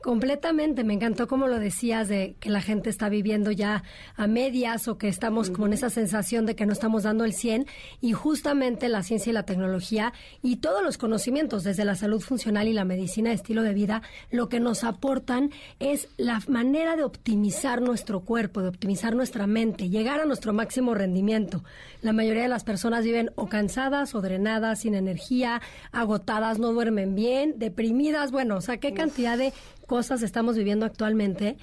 [0.00, 3.82] Completamente, me encantó como lo decías de que la gente está viviendo ya
[4.14, 7.66] a medias o que estamos con esa sensación de que no estamos dando el 100
[8.00, 12.68] y justamente la ciencia y la tecnología y todos los conocimientos desde la salud funcional
[12.68, 17.02] y la medicina de estilo de vida lo que nos aportan es la manera de
[17.02, 21.64] optimizar nuestro cuerpo, de optimizar nuestra mente, llegar a nuestro máximo rendimiento.
[22.02, 27.16] La mayoría de las personas viven o cansadas o drenadas, sin energía, agotadas, no duermen
[27.16, 29.52] bien, deprimidas, bueno, o sea, qué cantidad de
[29.88, 31.56] cosas estamos viviendo actualmente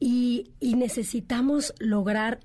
[0.00, 2.40] y, necesitamos lograr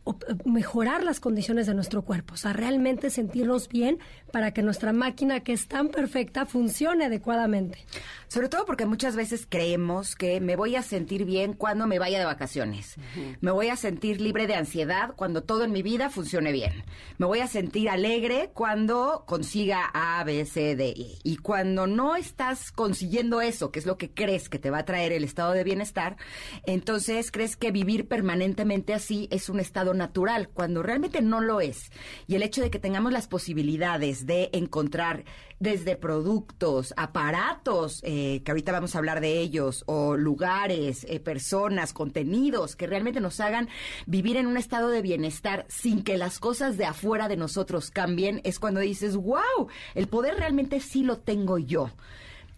[0.45, 3.99] mejorar las condiciones de nuestro cuerpo, o sea, realmente sentirnos bien
[4.33, 7.85] para que nuestra máquina que es tan perfecta funcione adecuadamente.
[8.27, 12.17] Sobre todo porque muchas veces creemos que me voy a sentir bien cuando me vaya
[12.17, 12.95] de vacaciones.
[13.41, 16.83] Me voy a sentir libre de ansiedad cuando todo en mi vida funcione bien.
[17.19, 20.95] Me voy a sentir alegre cuando consiga A, B, C, D.
[21.23, 24.85] Y cuando no estás consiguiendo eso, que es lo que crees que te va a
[24.85, 26.17] traer el estado de bienestar,
[26.65, 31.91] entonces crees que vivir permanentemente así es un estado natural, cuando realmente no lo es.
[32.25, 35.23] Y el hecho de que tengamos las posibilidades de encontrar
[35.59, 41.93] desde productos, aparatos, eh, que ahorita vamos a hablar de ellos, o lugares, eh, personas,
[41.93, 43.69] contenidos que realmente nos hagan
[44.05, 48.41] vivir en un estado de bienestar sin que las cosas de afuera de nosotros cambien,
[48.43, 51.91] es cuando dices, wow, el poder realmente sí lo tengo yo.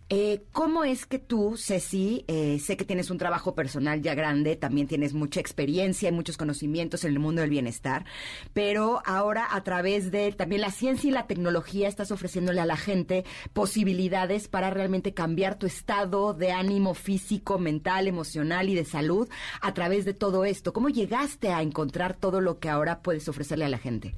[0.10, 4.56] Eh, ¿Cómo es que tú, Ceci, eh, sé que tienes un trabajo personal ya grande,
[4.56, 8.06] también tienes mucha experiencia y muchos conocimientos en el mundo del bienestar,
[8.54, 12.78] pero ahora a través de también la ciencia y la tecnología estás ofreciéndole a la
[12.78, 19.28] gente posibilidades para realmente cambiar tu estado de ánimo físico, mental, emocional y de salud
[19.60, 20.72] a través de todo esto?
[20.72, 24.14] ¿Cómo llegaste a encontrar todo lo que ahora puedes ofrecerle a la gente?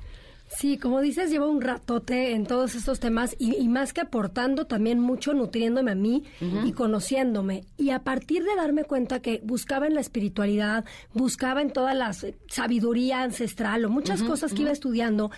[0.47, 4.99] Sí, como dices, llevo un ratote en todos estos temas y, más que aportando, también
[4.99, 6.23] mucho nutriéndome a mí
[6.65, 7.65] y conociéndome.
[7.77, 12.11] Y a partir de darme cuenta que buscaba en la espiritualidad, buscaba en toda la
[12.47, 15.31] sabiduría ancestral o muchas cosas que iba estudiando,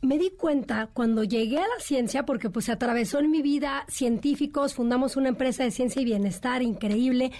[0.00, 3.84] me di cuenta cuando llegué a la ciencia, porque pues se atravesó en mi vida
[3.88, 7.32] científicos, fundamos una empresa de ciencia y bienestar increíble,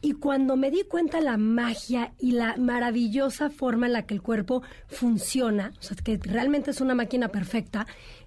[0.00, 4.22] y cuando me di cuenta la magia y la maravillosa forma en la que el
[4.22, 7.86] cuerpo funciona, o sea, que realmente es una máquina perfecta,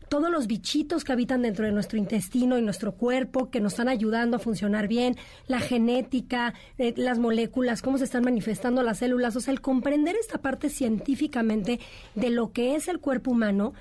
[0.09, 3.87] todos los bichitos que habitan dentro de nuestro intestino y nuestro cuerpo, que nos están
[3.87, 5.15] ayudando a funcionar bien,
[5.47, 10.15] la genética, eh, las moléculas, cómo se están manifestando las células, o sea, el comprender
[10.15, 11.79] esta parte científicamente
[12.15, 13.73] de lo que es el cuerpo humano,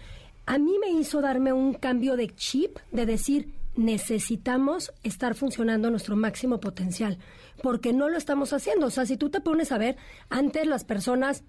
[0.45, 5.91] a mí me hizo darme un cambio de chip, de decir, necesitamos estar funcionando a
[5.91, 7.19] nuestro máximo potencial,
[7.63, 8.87] porque no lo estamos haciendo.
[8.87, 9.97] O sea, si tú te pones a ver,
[10.29, 11.45] antes las personas,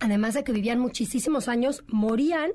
[0.00, 2.50] además de que vivían muchísimos años, morían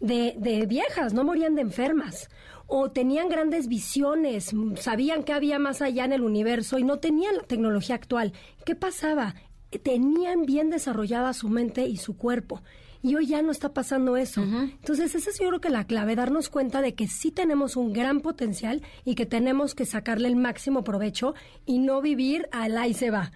[0.00, 2.28] de, de viejas, no morían de enfermas
[2.66, 7.36] o tenían grandes visiones, sabían que había más allá en el universo y no tenían
[7.36, 8.32] la tecnología actual.
[8.64, 9.36] ¿Qué pasaba?
[9.82, 12.62] Tenían bien desarrollada su mente y su cuerpo.
[13.06, 14.42] Y hoy ya no está pasando eso.
[14.42, 17.92] Entonces, esa es yo creo que la clave, darnos cuenta de que sí tenemos un
[17.92, 22.94] gran potencial y que tenemos que sacarle el máximo provecho y no vivir al ahí
[22.94, 23.30] se va.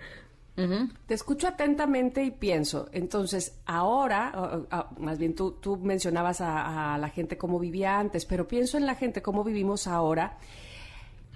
[1.07, 4.67] Te escucho atentamente y pienso, entonces ahora,
[4.99, 8.87] más bien tú, tú mencionabas a, a, la gente cómo vivía antes, pero pienso en
[8.87, 10.37] la gente cómo vivimos ahora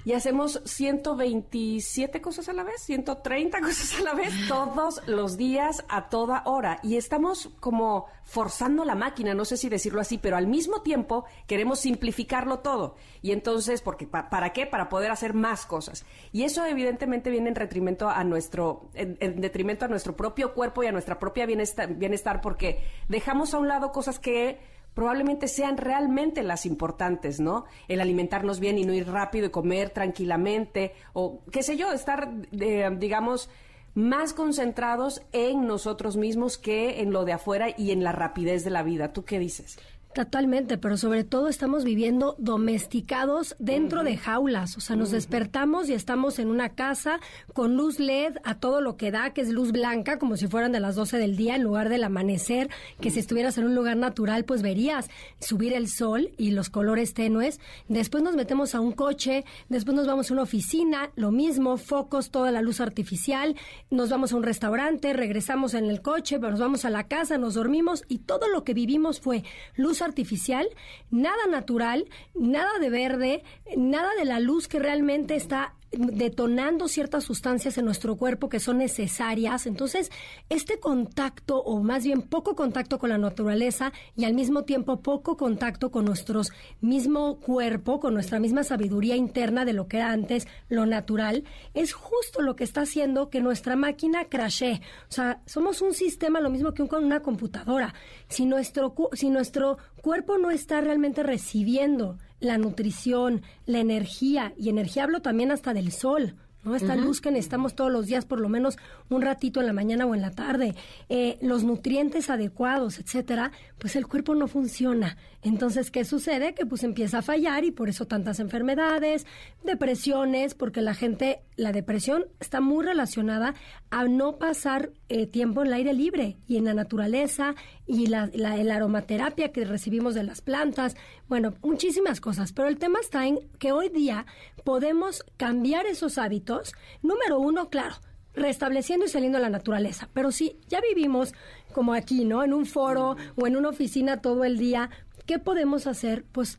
[0.04, 5.84] y hacemos 127 cosas a la vez, 130 cosas a la vez, todos los días,
[5.88, 6.78] a toda hora.
[6.82, 11.24] Y estamos como forzando la máquina, no sé si decirlo así, pero al mismo tiempo
[11.46, 12.96] queremos simplificarlo todo.
[13.22, 14.66] Y entonces, porque, ¿para qué?
[14.66, 16.04] Para poder hacer más cosas.
[16.32, 20.86] Y eso evidentemente viene en detrimento a nuestro, en, detrimento a nuestro propio cuerpo y
[20.86, 26.42] a nuestra propia bienestar, bienestar, porque dejamos a un lado cosas que probablemente sean realmente
[26.42, 27.64] las importantes, ¿no?
[27.88, 32.30] El alimentarnos bien y no ir rápido y comer tranquilamente o qué sé yo, estar,
[32.50, 33.50] digamos,
[33.94, 38.70] más concentrados en nosotros mismos que en lo de afuera y en la rapidez de
[38.70, 39.12] la vida.
[39.12, 39.78] ¿Tú qué dices?
[40.14, 45.92] Totalmente, pero sobre todo estamos viviendo domesticados dentro de jaulas, o sea, nos despertamos y
[45.92, 47.18] estamos en una casa
[47.52, 50.70] con luz LED a todo lo que da, que es luz blanca, como si fueran
[50.70, 53.96] de las 12 del día, en lugar del amanecer, que si estuvieras en un lugar
[53.96, 57.58] natural, pues verías subir el sol y los colores tenues.
[57.88, 62.30] Después nos metemos a un coche, después nos vamos a una oficina, lo mismo, focos,
[62.30, 63.56] toda la luz artificial,
[63.90, 67.54] nos vamos a un restaurante, regresamos en el coche, nos vamos a la casa, nos
[67.54, 69.42] dormimos y todo lo que vivimos fue
[69.74, 70.66] luz artificial,
[71.10, 73.42] nada natural, nada de verde,
[73.76, 78.78] nada de la luz que realmente está detonando ciertas sustancias en nuestro cuerpo que son
[78.78, 79.66] necesarias.
[79.66, 80.10] Entonces,
[80.48, 85.36] este contacto, o más bien poco contacto con la naturaleza y al mismo tiempo poco
[85.36, 86.40] contacto con nuestro
[86.80, 91.92] mismo cuerpo, con nuestra misma sabiduría interna de lo que era antes lo natural, es
[91.92, 94.80] justo lo que está haciendo que nuestra máquina crashe.
[95.08, 97.94] O sea, somos un sistema lo mismo que una computadora.
[98.28, 105.04] Si nuestro, si nuestro cuerpo no está realmente recibiendo la nutrición, la energía, y energía
[105.04, 106.74] hablo también hasta del sol, ¿no?
[106.74, 108.76] Esta luz que necesitamos todos los días, por lo menos
[109.10, 110.74] un ratito en la mañana o en la tarde,
[111.08, 115.16] eh, los nutrientes adecuados, etcétera, pues el cuerpo no funciona.
[115.42, 116.54] Entonces, ¿qué sucede?
[116.54, 119.26] Que pues empieza a fallar y por eso tantas enfermedades,
[119.62, 123.54] depresiones, porque la gente, la depresión está muy relacionada
[123.90, 127.54] a no pasar eh, tiempo en el aire libre y en la naturaleza
[127.86, 130.96] y la, la, la aromaterapia que recibimos de las plantas,
[131.28, 134.26] bueno, muchísimas cosas, pero el tema está en que hoy día
[134.64, 136.53] podemos cambiar esos hábitos.
[137.02, 137.96] Número uno, claro,
[138.34, 140.08] restableciendo y saliendo a la naturaleza.
[140.12, 141.34] Pero si ya vivimos
[141.72, 142.42] como aquí, ¿no?
[142.42, 144.90] En un foro o en una oficina todo el día,
[145.26, 146.24] ¿qué podemos hacer?
[146.32, 146.58] Pues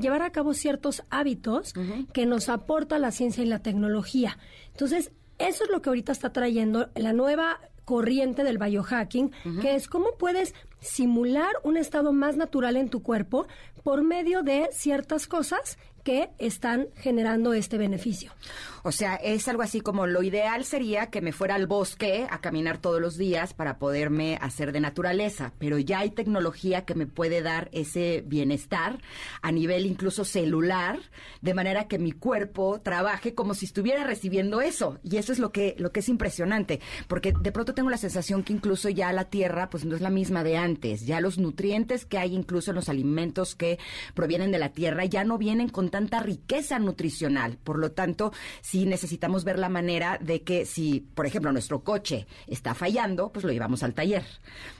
[0.00, 1.74] llevar a cabo ciertos hábitos
[2.12, 4.38] que nos aporta la ciencia y la tecnología.
[4.70, 9.88] Entonces, eso es lo que ahorita está trayendo la nueva corriente del biohacking, que es
[9.88, 13.46] cómo puedes simular un estado más natural en tu cuerpo
[13.82, 18.32] por medio de ciertas cosas que están generando este beneficio.
[18.82, 22.40] O sea, es algo así como lo ideal sería que me fuera al bosque a
[22.40, 27.06] caminar todos los días para poderme hacer de naturaleza, pero ya hay tecnología que me
[27.06, 29.02] puede dar ese bienestar
[29.42, 30.98] a nivel incluso celular,
[31.42, 34.98] de manera que mi cuerpo trabaje como si estuviera recibiendo eso.
[35.02, 38.44] Y eso es lo que lo que es impresionante, porque de pronto tengo la sensación
[38.44, 42.06] que incluso ya la tierra pues no es la misma de antes, ya los nutrientes
[42.06, 43.78] que hay incluso en los alimentos que
[44.14, 47.58] provienen de la tierra ya no vienen con tanta riqueza nutricional.
[47.64, 52.28] Por lo tanto, sí necesitamos ver la manera de que si, por ejemplo, nuestro coche
[52.46, 54.24] está fallando, pues lo llevamos al taller.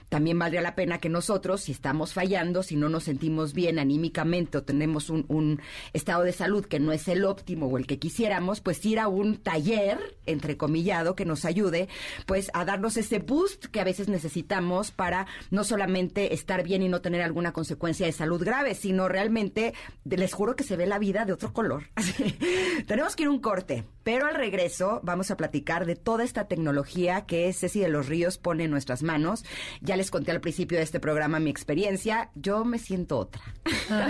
[0.09, 4.57] También valdría la pena que nosotros, si estamos fallando, si no nos sentimos bien anímicamente
[4.57, 5.61] o tenemos un, un
[5.93, 9.07] estado de salud que no es el óptimo o el que quisiéramos, pues ir a
[9.07, 11.87] un taller, entrecomillado, que nos ayude,
[12.25, 16.89] pues a darnos ese boost que a veces necesitamos para no solamente estar bien y
[16.89, 19.73] no tener alguna consecuencia de salud grave, sino realmente,
[20.05, 21.83] les juro que se ve la vida de otro color.
[22.87, 27.25] Tenemos que ir un corte, pero al regreso vamos a platicar de toda esta tecnología
[27.25, 29.43] que Ceci de los Ríos pone en nuestras manos.
[29.81, 32.29] Ya les conté al principio de este programa mi experiencia.
[32.33, 33.41] Yo me siento otra.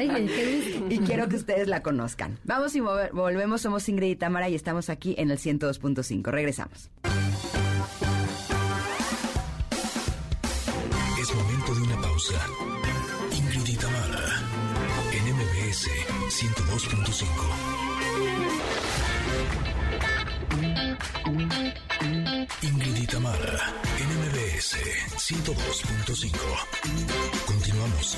[0.89, 2.38] y quiero que ustedes la conozcan.
[2.43, 3.62] Vamos y volvemos.
[3.62, 6.30] Somos Ingrid y Tamara y estamos aquí en el 102.5.
[6.30, 6.91] Regresamos.
[11.19, 12.39] Es momento de una pausa.
[13.36, 14.25] Ingrid y Tamara
[15.12, 15.89] en MBS
[16.30, 17.68] 102.5.
[22.62, 24.75] Ingrid y Tamara, NMBS
[25.17, 26.38] 102.5.
[27.45, 28.17] Continuamos.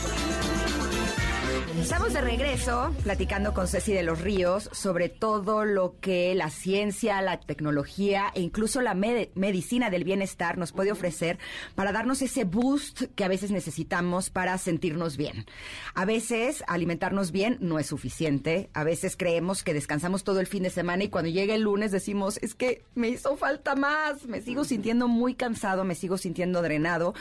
[1.81, 7.19] Estamos de regreso platicando con Ceci de los Ríos sobre todo lo que la ciencia,
[7.23, 11.39] la tecnología e incluso la medicina del bienestar nos puede ofrecer
[11.73, 15.47] para darnos ese boost que a veces necesitamos para sentirnos bien.
[15.95, 20.61] A veces alimentarnos bien no es suficiente, a veces creemos que descansamos todo el fin
[20.61, 24.43] de semana y cuando llega el lunes decimos, es que me hizo falta más, me
[24.43, 27.15] sigo sintiendo muy cansado, me sigo sintiendo drenado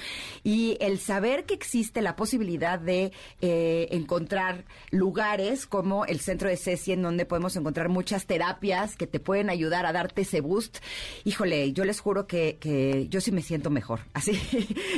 [0.44, 4.50] y el saber que existe la posibilidad de eh, encontrar
[4.91, 9.51] lugares como el centro de Ceci en donde podemos encontrar muchas terapias que te pueden
[9.51, 10.79] ayudar a darte ese boost.
[11.25, 14.01] Híjole, yo les juro que, yo sí me siento mejor.
[14.13, 14.33] Así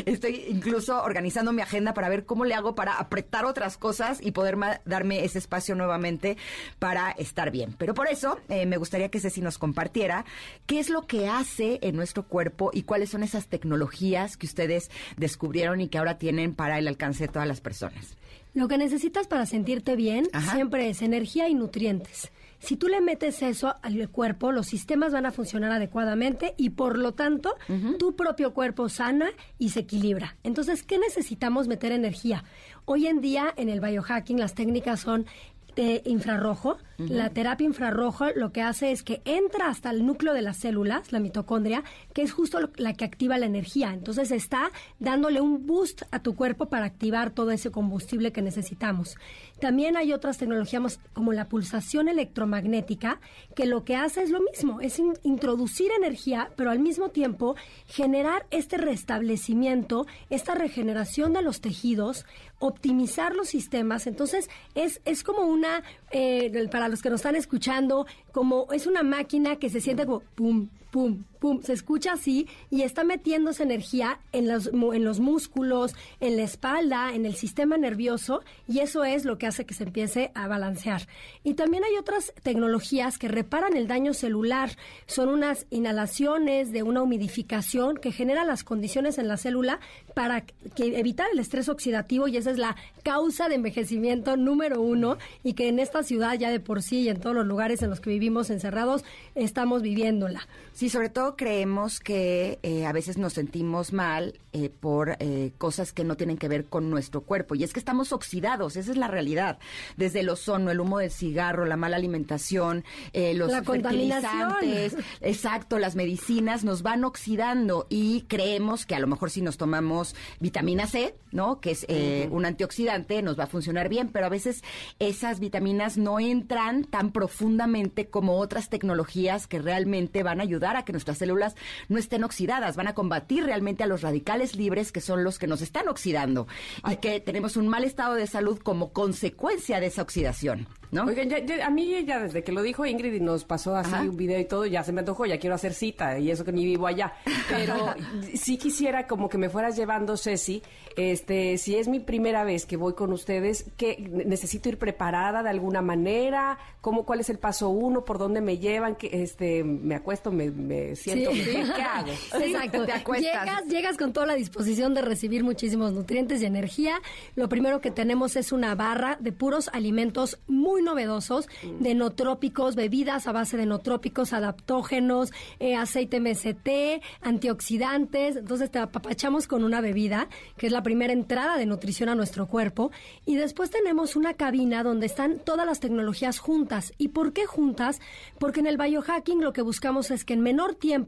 [0.07, 4.33] estoy incluso organizando mi agenda para ver cómo le hago para apretar otras cosas y
[4.33, 6.37] poder darme ese espacio nuevamente
[6.79, 7.75] para estar bien.
[7.79, 10.25] Pero por eso eh, me gustaría que Ceci nos compartiera
[10.67, 14.91] qué es lo que hace en nuestro cuerpo y cuáles son esas tecnologías que ustedes
[15.17, 18.17] descubrieron y que ahora tienen para el alcance de todas las personas.
[18.55, 22.31] Lo que necesitas para sentirte bien siempre es energía y nutrientes.
[22.59, 26.97] Si tú le metes eso al cuerpo, los sistemas van a funcionar adecuadamente y por
[26.97, 27.57] lo tanto
[27.99, 30.37] tu propio cuerpo sana y se equilibra.
[30.45, 32.45] Entonces, ¿qué necesitamos meter energía?
[32.85, 35.27] Hoy en día en el biohacking las técnicas son
[35.75, 36.79] de infrarrojo.
[37.09, 41.13] La terapia infrarrojo lo que hace es que entra hasta el núcleo de las células,
[41.13, 43.93] la mitocondria, que es justo la que activa la energía.
[43.93, 49.17] Entonces está dándole un boost a tu cuerpo para activar todo ese combustible que necesitamos.
[49.61, 53.21] También hay otras tecnologías como la pulsación electromagnética,
[53.55, 57.55] que lo que hace es lo mismo, es introducir energía, pero al mismo tiempo
[57.87, 62.27] generar este restablecimiento, esta regeneración de los tejidos,
[62.59, 64.07] optimizar los sistemas.
[64.07, 69.03] Entonces, es, es como una, eh, para los que nos están escuchando, como es una
[69.03, 74.21] máquina que se siente como pum, pum, pum, se escucha así y está metiéndose energía
[74.31, 79.25] en los, en los músculos, en la espalda, en el sistema nervioso y eso es
[79.25, 81.09] lo que hace que se empiece a balancear.
[81.43, 84.77] Y también hay otras tecnologías que reparan el daño celular.
[85.07, 89.81] Son unas inhalaciones de una humidificación que genera las condiciones en la célula
[90.15, 95.19] para que evitar el estrés oxidativo y esa es la causa de envejecimiento número uno
[95.43, 97.91] y que en esta ciudad ya de por sí y en todos los lugares en
[97.91, 100.47] los que vivimos encerrados estamos viviéndola.
[100.73, 105.93] Sí, sobre todo creemos que eh, a veces nos sentimos mal eh, por eh, cosas
[105.93, 107.55] que no tienen que ver con nuestro cuerpo.
[107.55, 109.59] Y es que estamos oxidados, esa es la realidad.
[109.97, 116.65] Desde el ozono, el humo del cigarro, la mala alimentación, los fertilizantes, exacto, las medicinas
[116.65, 121.61] nos van oxidando y creemos que a lo mejor si nos tomamos vitamina C, ¿no?
[121.61, 121.87] Que es
[122.31, 124.63] un antioxidante, nos va a funcionar bien, pero a veces
[124.99, 130.85] esas vitaminas no entran tan profundamente como otras tecnologías que realmente van a ayudar a
[130.85, 131.55] que nuestras células
[131.89, 135.47] no estén oxidadas, van a combatir realmente a los radicales libres que son los que
[135.47, 136.49] nos están oxidando
[136.91, 140.67] y que tenemos un mal estado de salud como consecuencia de esa oxidación.
[140.91, 141.05] ¿No?
[141.05, 141.31] Oigan,
[141.63, 144.45] a mí ya desde que lo dijo Ingrid y nos pasó así un video y
[144.45, 147.15] todo, ya se me antojó, ya quiero hacer cita y eso que ni vivo allá.
[147.49, 147.95] Pero
[148.35, 150.63] sí quisiera como que me fueras llevando, Ceci,
[150.97, 155.49] este, si es mi primera vez que voy con ustedes, que necesito ir preparada de
[155.49, 159.95] alguna manera, cómo, cuál es el paso uno, por dónde me llevan, que este, me
[159.95, 162.13] acuesto, me, me siento, ¿qué hago?
[162.45, 163.45] Exacto, te acuestas.
[163.45, 167.01] Llegas, llegas con toda la disposición de recibir muchísimos nutrientes y energía.
[167.37, 171.49] Lo primero que tenemos es una barra de puros alimentos muy novedosos
[171.81, 178.37] de nootrópicos, bebidas a base de nootrópicos, adaptógenos, eh, aceite MST, antioxidantes.
[178.37, 182.47] Entonces te apapachamos con una bebida, que es la primera entrada de nutrición a nuestro
[182.47, 182.91] cuerpo.
[183.27, 186.93] Y después tenemos una cabina donde están todas las tecnologías juntas.
[186.99, 188.01] ¿Y por qué juntas?
[188.39, 191.02] Porque en el biohacking lo que buscamos es que en menor tiempo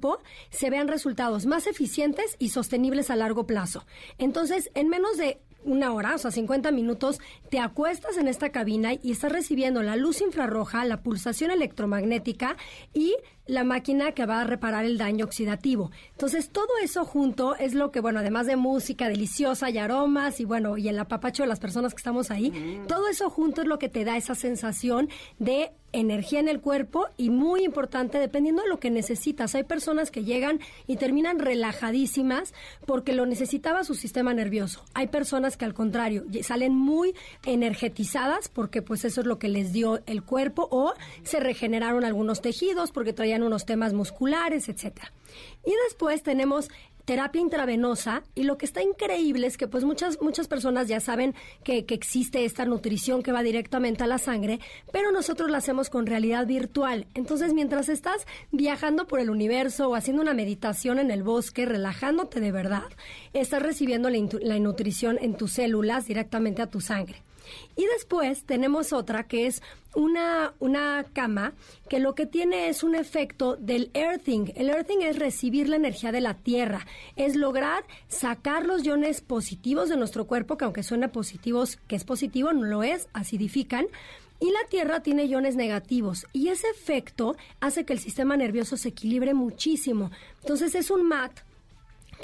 [0.51, 3.85] se vean resultados más eficientes y sostenibles a largo plazo.
[4.19, 7.19] Entonces, en menos de una hora, o sea, 50 minutos,
[7.51, 12.57] te acuestas en esta cabina y estás recibiendo la luz infrarroja, la pulsación electromagnética
[12.93, 13.15] y
[13.47, 15.91] la máquina que va a reparar el daño oxidativo.
[16.13, 20.45] Entonces, todo eso junto es lo que, bueno, además de música deliciosa y aromas y
[20.45, 22.87] bueno, y el apapacho de las personas que estamos ahí, mm.
[22.87, 27.07] todo eso junto es lo que te da esa sensación de energía en el cuerpo
[27.17, 29.55] y muy importante, dependiendo de lo que necesitas.
[29.55, 32.53] Hay personas que llegan y terminan relajadísimas
[32.85, 34.85] porque lo necesitaba su sistema nervioso.
[34.95, 37.15] Hay personas que al contrario salen muy
[37.45, 42.41] energetizadas porque pues eso es lo que les dio el cuerpo o se regeneraron algunos
[42.41, 45.13] tejidos porque traían unos temas musculares, etcétera.
[45.65, 46.69] Y después tenemos
[47.05, 51.35] terapia intravenosa y lo que está increíble es que pues muchas muchas personas ya saben
[51.63, 54.61] que, que, existe esta nutrición que va directamente a la sangre,
[54.93, 57.07] pero nosotros la hacemos con realidad virtual.
[57.15, 62.41] Entonces, mientras estás viajando por el universo o haciendo una meditación en el bosque, relajándote
[62.41, 62.89] de verdad,
[63.33, 67.23] estás recibiendo la nutrición en tus células directamente a tu sangre.
[67.77, 69.63] Y después tenemos otra que es
[69.95, 71.53] una, una cama
[71.89, 74.53] que lo que tiene es un efecto del earthing.
[74.57, 76.87] El earthing es recibir la energía de la tierra,
[77.17, 82.05] es lograr sacar los iones positivos de nuestro cuerpo, que aunque suene positivos, que es
[82.05, 83.87] positivo, no lo es, acidifican.
[84.41, 88.89] Y la Tierra tiene iones negativos y ese efecto hace que el sistema nervioso se
[88.91, 90.11] equilibre muchísimo.
[90.43, 91.33] Entonces es un mat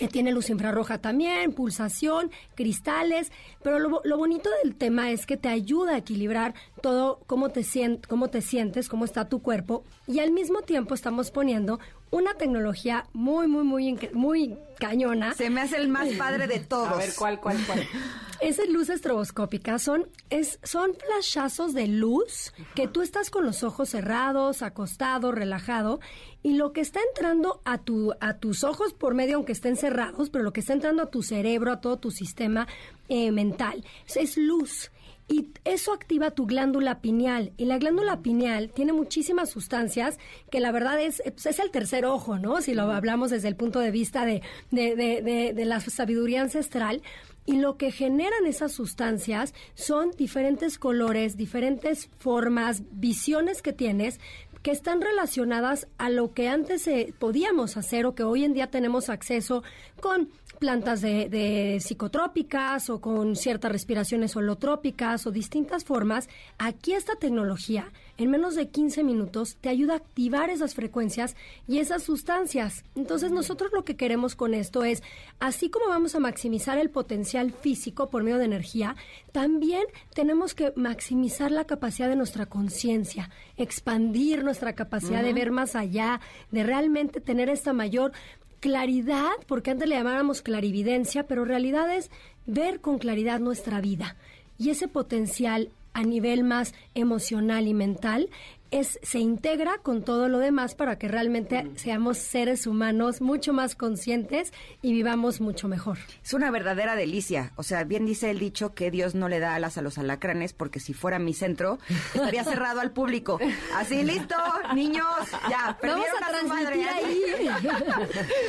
[0.00, 3.30] que tiene luz infrarroja también, pulsación, cristales,
[3.62, 7.62] pero lo, lo, bonito del tema es que te ayuda a equilibrar todo cómo te,
[8.08, 11.80] cómo te sientes, cómo está tu cuerpo y al mismo tiempo estamos poniendo
[12.10, 15.34] una tecnología muy, muy, muy, muy cañona.
[15.34, 16.88] Se me hace el más padre de todos.
[16.88, 17.86] A ver, ¿cuál, cuál, cuál?
[18.40, 19.78] Es luz estroboscópica.
[19.78, 26.00] Son, es, son flashazos de luz que tú estás con los ojos cerrados, acostado, relajado,
[26.42, 30.30] y lo que está entrando a, tu, a tus ojos por medio, aunque estén cerrados,
[30.30, 32.66] pero lo que está entrando a tu cerebro, a todo tu sistema
[33.10, 34.90] eh, mental, es luz
[35.30, 37.52] y eso activa tu glándula pineal.
[37.56, 40.18] Y la glándula pineal tiene muchísimas sustancias
[40.50, 42.60] que la verdad es, pues, es el tercer ojo, ¿no?
[42.60, 47.02] Si lo hablamos desde el punto de vista de, de, de, de la sabiduría ancestral.
[47.46, 54.18] Y lo que generan esas sustancias son diferentes colores, diferentes formas, visiones que tienes,
[54.62, 58.70] que están relacionadas a lo que antes eh, podíamos hacer o que hoy en día
[58.70, 59.62] tenemos acceso
[60.00, 60.28] con
[60.60, 68.30] plantas de, psicotrópicas o con ciertas respiraciones holotrópicas o distintas formas, aquí esta tecnología en
[68.30, 71.34] menos de 15 minutos te ayuda a activar esas frecuencias
[71.66, 72.84] y esas sustancias.
[72.94, 75.02] Entonces nosotros lo que queremos con esto es,
[75.40, 78.94] así como vamos a maximizar el potencial físico por medio de energía,
[79.32, 79.84] también
[80.14, 86.20] tenemos que maximizar la capacidad de nuestra conciencia, expandir nuestra capacidad de ver más allá,
[86.50, 88.12] de realmente tener esta mayor
[88.60, 92.10] claridad, porque antes le llamábamos clarividencia, pero realidad es
[92.46, 94.16] ver con claridad nuestra vida.
[94.58, 98.28] Y ese potencial a nivel más emocional y mental
[98.70, 101.76] es, se integra con todo lo demás para que realmente mm.
[101.76, 104.52] seamos seres humanos mucho más conscientes
[104.82, 105.98] y vivamos mucho mejor.
[106.24, 107.52] Es una verdadera delicia.
[107.56, 110.52] O sea, bien dice el dicho que Dios no le da alas a los alacranes
[110.52, 111.78] porque si fuera mi centro
[112.14, 113.38] estaría cerrado al público.
[113.76, 114.36] Así, listo,
[114.74, 115.06] niños,
[115.48, 117.48] ya, Vamos a, transmitir ahí.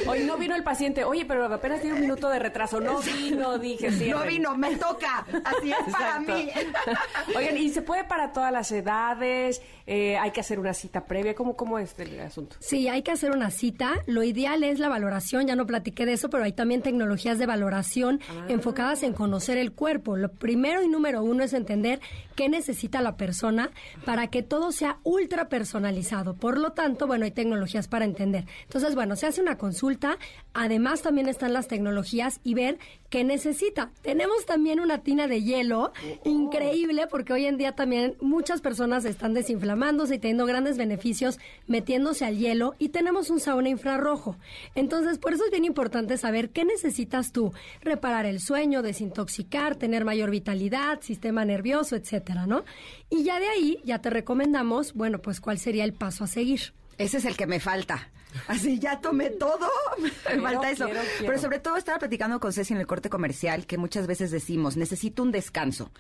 [0.08, 1.04] Hoy no vino el paciente.
[1.04, 2.80] Oye, pero apenas tiene un minuto de retraso.
[2.80, 3.92] No vino, dije.
[3.92, 5.26] Sí, no vino, me toca.
[5.44, 6.50] Así es para mí.
[7.36, 9.62] Oigan, ¿y se puede para todas las edades?
[9.88, 11.36] Eh, hay que hacer una cita previa.
[11.36, 12.56] ¿Cómo, ¿Cómo es el asunto?
[12.60, 14.04] Sí, hay que hacer una cita.
[14.08, 17.46] Lo ideal es la valoración, ya no platiqué de eso, pero hay también tecnologías de
[17.46, 18.46] valoración ah.
[18.50, 20.18] enfocadas en conocer el cuerpo.
[20.18, 22.00] Lo primero y número uno es entender
[22.36, 23.72] qué necesita la persona
[24.06, 26.36] para que todo sea ultra personalizado.
[26.36, 28.46] Por lo tanto, bueno, hay tecnologías para entender.
[28.64, 30.18] Entonces, bueno, se hace una consulta.
[30.54, 33.92] Además, también están las tecnologías y ver qué necesita.
[34.02, 36.30] Tenemos también una tina de hielo oh.
[36.30, 41.38] increíble porque hoy en día también muchas personas están desinflamando y teniendo grandes beneficios
[41.68, 44.38] metiéndose al hielo y tenemos un sauna infrarrojo.
[44.74, 47.54] Entonces, por eso es bien importante saber qué necesitas tú.
[47.82, 52.64] Reparar el sueño, desintoxicar, tener mayor vitalidad, sistema nervioso, etcétera, ¿no?
[53.10, 56.74] Y ya de ahí ya te recomendamos, bueno, pues cuál sería el paso a seguir.
[56.98, 58.10] Ese es el que me falta.
[58.48, 59.70] Así ya tomé todo,
[60.02, 60.86] me falta eso.
[60.86, 61.28] quiero, quiero.
[61.28, 64.78] Pero sobre todo estaba platicando con Ceci en el corte comercial que muchas veces decimos,
[64.78, 65.92] necesito un descanso.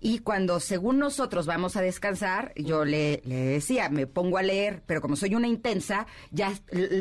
[0.00, 4.82] Y cuando según nosotros vamos a descansar, yo le, le decía, me pongo a leer,
[4.86, 6.52] pero como soy una intensa, ya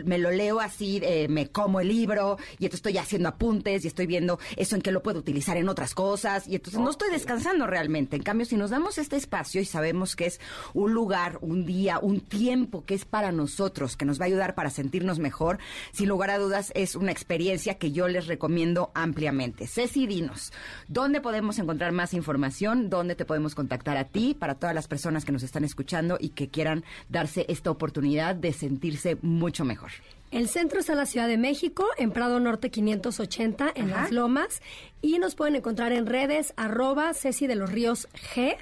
[0.06, 3.88] me lo leo así, eh, me como el libro y entonces estoy haciendo apuntes y
[3.88, 7.10] estoy viendo eso en que lo puedo utilizar en otras cosas y entonces no estoy
[7.12, 8.16] descansando realmente.
[8.16, 10.40] En cambio, si nos damos este espacio y sabemos que es
[10.74, 14.56] un lugar, un día, un tiempo que es para nosotros, que nos va a ayudar
[14.56, 15.60] para sentirnos mejor,
[15.92, 19.68] sin lugar a dudas es una experiencia que yo les recomiendo ampliamente.
[19.68, 20.52] Ceci, dinos,
[20.88, 22.90] ¿dónde podemos encontrar más información?
[22.90, 26.30] ¿Dónde te podemos contactar a ti para todas las personas que nos están escuchando y
[26.30, 29.92] que quieran darse esta oportunidad de sentirse mucho mejor?
[30.32, 34.02] El centro está en la Ciudad de México, en Prado Norte 580, en Ajá.
[34.02, 34.62] Las Lomas.
[35.00, 38.58] Y nos pueden encontrar en redes arroba Ceci de los Ríos G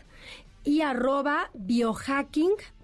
[0.64, 1.50] y arroba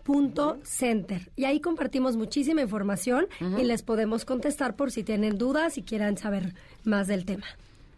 [0.08, 1.32] biohacking.center.
[1.36, 3.28] Y ahí compartimos muchísima información
[3.58, 6.54] y les podemos contestar por si tienen dudas y quieran saber
[6.84, 7.46] más del tema.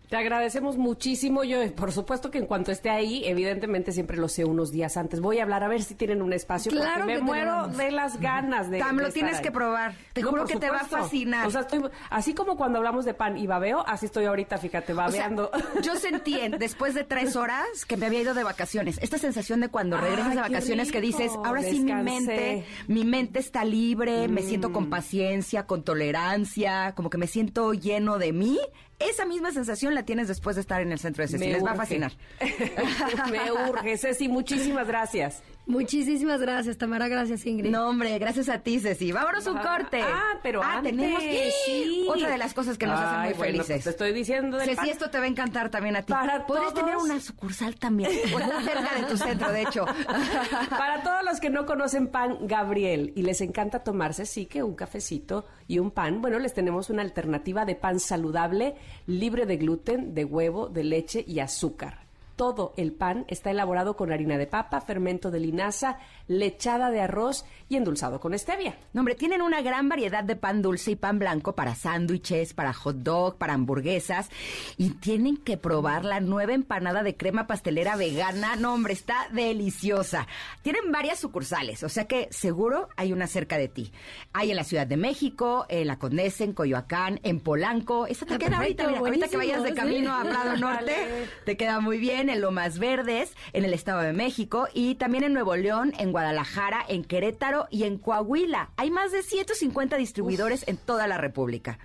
[0.09, 1.43] Te agradecemos muchísimo.
[1.43, 5.19] Yo, por supuesto que en cuanto esté ahí, evidentemente siempre lo sé unos días antes.
[5.19, 6.71] Voy a hablar a ver si tienen un espacio.
[6.71, 7.77] Claro porque que me muero tenemos.
[7.77, 8.79] de las ganas de.
[8.79, 9.43] Tam, de lo estar tienes ahí.
[9.43, 9.93] que probar.
[10.13, 11.45] Te juro por que te va a fascinar.
[11.45, 14.93] O sea, estoy, así como cuando hablamos de pan y babeo, así estoy ahorita, fíjate,
[14.93, 15.51] O sea, babeando.
[15.83, 18.97] yo sentí en- después de tres horas que me había ido de vacaciones.
[19.03, 22.03] Esta sensación de cuando Ay, regresas de vacaciones que dices, ahora sí mi descansé".
[22.25, 24.73] mente, mi mente está libre, me siento Mm.
[24.73, 28.57] con paciencia, con tolerancia, como que me siento lleno de mí.
[28.99, 31.45] Esa misma sensación la tienes después de estar en el centro de Ceci.
[31.45, 32.11] Me Les va a fascinar.
[33.31, 35.41] me urge, Ceci, muchísimas gracias.
[35.69, 37.07] Muchísimas gracias, Tamara.
[37.07, 37.69] Gracias, Ingrid.
[37.69, 39.11] No, hombre, gracias a ti, Ceci.
[39.11, 39.77] Vámonos un Ajá.
[39.77, 40.01] corte.
[40.01, 41.21] Ah, pero antes, tenemos
[41.65, 42.07] sí.
[42.09, 43.67] otra de las cosas que nos hacen Ay, muy bueno, felices.
[43.75, 44.89] pues te estoy diciendo del Ceci, pan.
[44.89, 46.11] esto te va a encantar también a ti.
[46.11, 46.83] Para Podrías todos.
[46.85, 48.09] tener una sucursal también.
[48.33, 49.85] O sea, cerca de tu centro, de hecho.
[50.69, 54.73] Para todos los que no conocen pan Gabriel y les encanta tomarse, sí que un
[54.75, 60.15] cafecito y un pan, bueno, les tenemos una alternativa de pan saludable, libre de gluten,
[60.15, 62.08] de huevo, de leche y azúcar.
[62.39, 65.97] Todo el pan está elaborado con harina de papa, fermento de linaza,
[66.29, 68.77] lechada de arroz y endulzado con stevia.
[68.93, 72.71] No, hombre, tienen una gran variedad de pan dulce y pan blanco para sándwiches, para
[72.71, 74.29] hot dog, para hamburguesas.
[74.77, 78.55] Y tienen que probar la nueva empanada de crema pastelera vegana.
[78.55, 80.25] No, hombre, está deliciosa.
[80.61, 83.91] Tienen varias sucursales, o sea que seguro hay una cerca de ti.
[84.31, 88.07] Hay en la Ciudad de México, en La Condesa, en Coyoacán, en Polanco.
[88.07, 89.75] Esa te Ah, queda ahorita, mira, ahorita que vayas de sí.
[89.75, 91.27] camino a Prado Norte, Dale.
[91.43, 92.28] te queda muy bien.
[92.29, 96.85] En Lomas Verdes, en el Estado de México y también en Nuevo León, en Guadalajara,
[96.87, 98.69] en Querétaro y en Coahuila.
[98.77, 101.79] Hay más de 150 distribuidores en toda la República.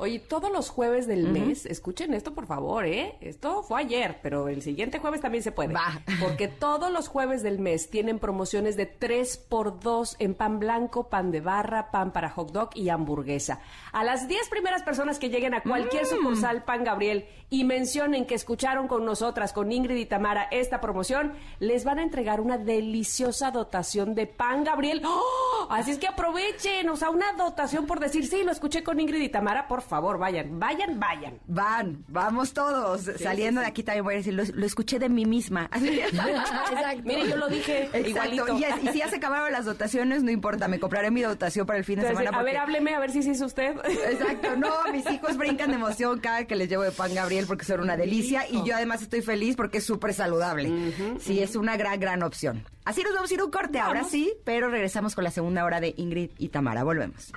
[0.00, 3.18] Oye, todos los jueves del mes, escuchen esto por favor, ¿eh?
[3.20, 5.74] Esto fue ayer, pero el siguiente jueves también se puede.
[5.74, 6.00] Va.
[6.22, 11.10] Porque todos los jueves del mes tienen promociones de 3 por 2 en pan blanco,
[11.10, 13.60] pan de barra, pan para hot dog y hamburguesa.
[13.92, 18.36] A las 10 primeras personas que lleguen a cualquier sucursal Pan Gabriel y mencionen que
[18.36, 23.50] escucharon con nosotras, con Ingrid y Tamara, esta promoción, les van a entregar una deliciosa
[23.50, 25.02] dotación de Pan Gabriel.
[25.04, 25.49] ¡Oh!
[25.70, 29.22] Así es que aprovechen, o sea, una dotación por decir, sí, lo escuché con Ingrid
[29.22, 31.38] y Tamara, por favor, vayan, vayan, vayan.
[31.46, 33.02] Van, vamos todos.
[33.20, 35.70] Saliendo de aquí también voy a decir, lo, lo escuché de mí misma.
[35.74, 37.02] Exacto.
[37.04, 38.08] Mire, yo lo dije Exacto.
[38.08, 38.58] igualito.
[38.58, 41.66] Y, es- y si ya se acabaron las dotaciones, no importa, me compraré mi dotación
[41.66, 42.40] para el fin de Entonces, semana.
[42.40, 43.76] a ver, hábleme, a ver si sí es usted.
[44.10, 47.64] Exacto, no, mis hijos brincan de emoción cada que les llevo de pan Gabriel porque
[47.64, 50.92] son una delicia y yo además estoy feliz porque es súper saludable.
[51.20, 52.64] sí, es una gran, gran opción.
[52.84, 55.64] Así nos vamos a ir a un corte ahora sí, pero regresamos con la segunda
[55.64, 56.82] hora de Ingrid y Tamara.
[56.82, 57.32] Volvemos.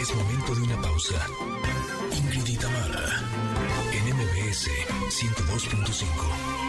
[0.00, 1.26] Es momento de una pausa.
[2.16, 3.04] Ingrid y Tamara,
[3.92, 4.70] en MBS
[5.08, 6.68] 102.5.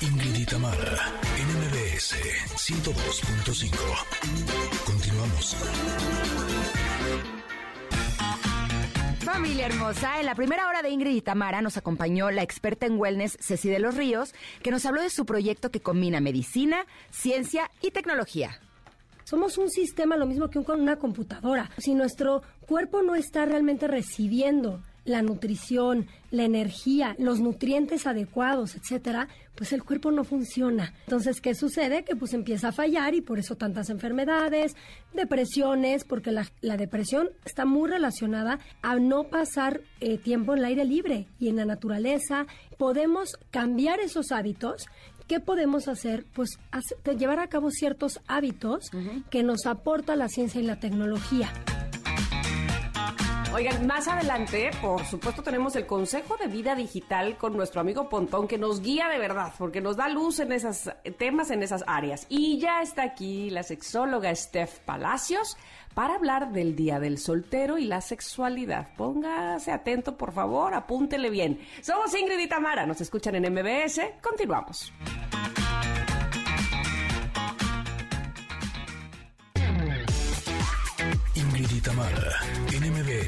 [0.00, 2.14] Ingrid y Tamara, en MBS
[2.56, 3.70] 102.5.
[4.86, 5.56] Continuamos.
[9.24, 12.98] Familia hermosa, en la primera hora de Ingrid y Tamara nos acompañó la experta en
[12.98, 17.70] wellness Ceci de los Ríos, que nos habló de su proyecto que combina medicina, ciencia
[17.82, 18.58] y tecnología.
[19.24, 21.70] Somos un sistema lo mismo que una computadora.
[21.76, 29.28] Si nuestro cuerpo no está realmente recibiendo la nutrición, la energía, los nutrientes adecuados, etcétera,
[29.54, 30.94] pues el cuerpo no funciona.
[31.04, 32.04] Entonces, ¿qué sucede?
[32.04, 34.76] Que pues empieza a fallar y por eso tantas enfermedades,
[35.12, 40.64] depresiones, porque la, la depresión está muy relacionada a no pasar eh, tiempo en el
[40.66, 42.46] aire libre y en la naturaleza.
[42.78, 44.86] Podemos cambiar esos hábitos
[45.30, 46.26] ¿Qué podemos hacer?
[46.34, 46.58] Pues
[47.16, 48.90] llevar a cabo ciertos hábitos
[49.30, 51.52] que nos aporta la ciencia y la tecnología.
[53.52, 58.46] Oigan, más adelante, por supuesto, tenemos el consejo de vida digital con nuestro amigo Pontón,
[58.46, 60.88] que nos guía de verdad, porque nos da luz en esos
[61.18, 62.26] temas, en esas áreas.
[62.28, 65.56] Y ya está aquí la sexóloga Steph Palacios
[65.94, 68.94] para hablar del Día del Soltero y la sexualidad.
[68.96, 71.58] Póngase atento, por favor, apúntele bien.
[71.82, 74.00] Somos Ingrid y Tamara, nos escuchan en MBS.
[74.22, 74.92] Continuamos.
[81.34, 82.40] Ingrid y Tamara,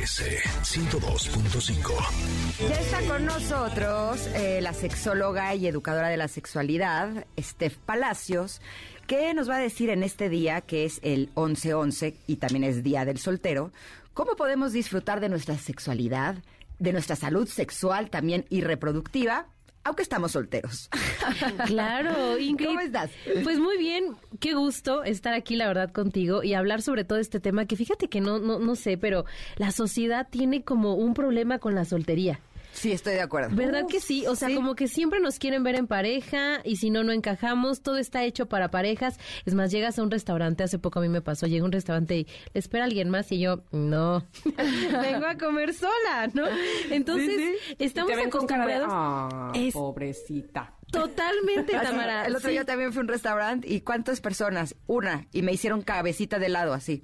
[0.02, 0.22] MBS
[0.64, 2.68] 102.5.
[2.68, 8.60] Ya está con nosotros eh, la sexóloga y educadora de la sexualidad, Steph Palacios,
[9.06, 12.82] que nos va a decir en este día, que es el 11-11 y también es
[12.82, 13.70] Día del Soltero,
[14.12, 16.34] cómo podemos disfrutar de nuestra sexualidad,
[16.80, 19.46] de nuestra salud sexual también y reproductiva,
[19.84, 20.88] aunque estamos solteros.
[21.66, 22.66] Claro, Ingrid.
[22.66, 23.10] ¿Cómo estás?
[23.42, 27.40] Pues muy bien, qué gusto estar aquí, la verdad, contigo y hablar sobre todo este
[27.40, 29.24] tema que fíjate que no, no, no sé, pero
[29.56, 32.40] la sociedad tiene como un problema con la soltería.
[32.72, 33.54] Sí, estoy de acuerdo.
[33.54, 34.26] ¿Verdad que sí?
[34.26, 34.54] O sea, Sí.
[34.54, 37.82] como que siempre nos quieren ver en pareja y si no, no encajamos.
[37.82, 39.18] Todo está hecho para parejas.
[39.44, 41.72] Es más, llegas a un restaurante, hace poco a mí me pasó, llegué a un
[41.72, 44.24] restaurante y le espera alguien más y yo, no,
[45.02, 46.44] vengo a comer sola, ¿no?
[46.90, 48.88] Entonces, estamos ven con de, acostumbrados.
[48.90, 50.74] "Ah, Es- pobrecita.
[50.90, 52.26] Totalmente, Tamara.
[52.26, 52.52] El otro Sí.
[52.52, 54.76] día también fui a un restaurante y ¿cuántas personas?
[54.86, 55.26] Una.
[55.32, 57.02] Y me hicieron cabecita de lado así.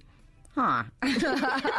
[0.56, 0.86] Ah.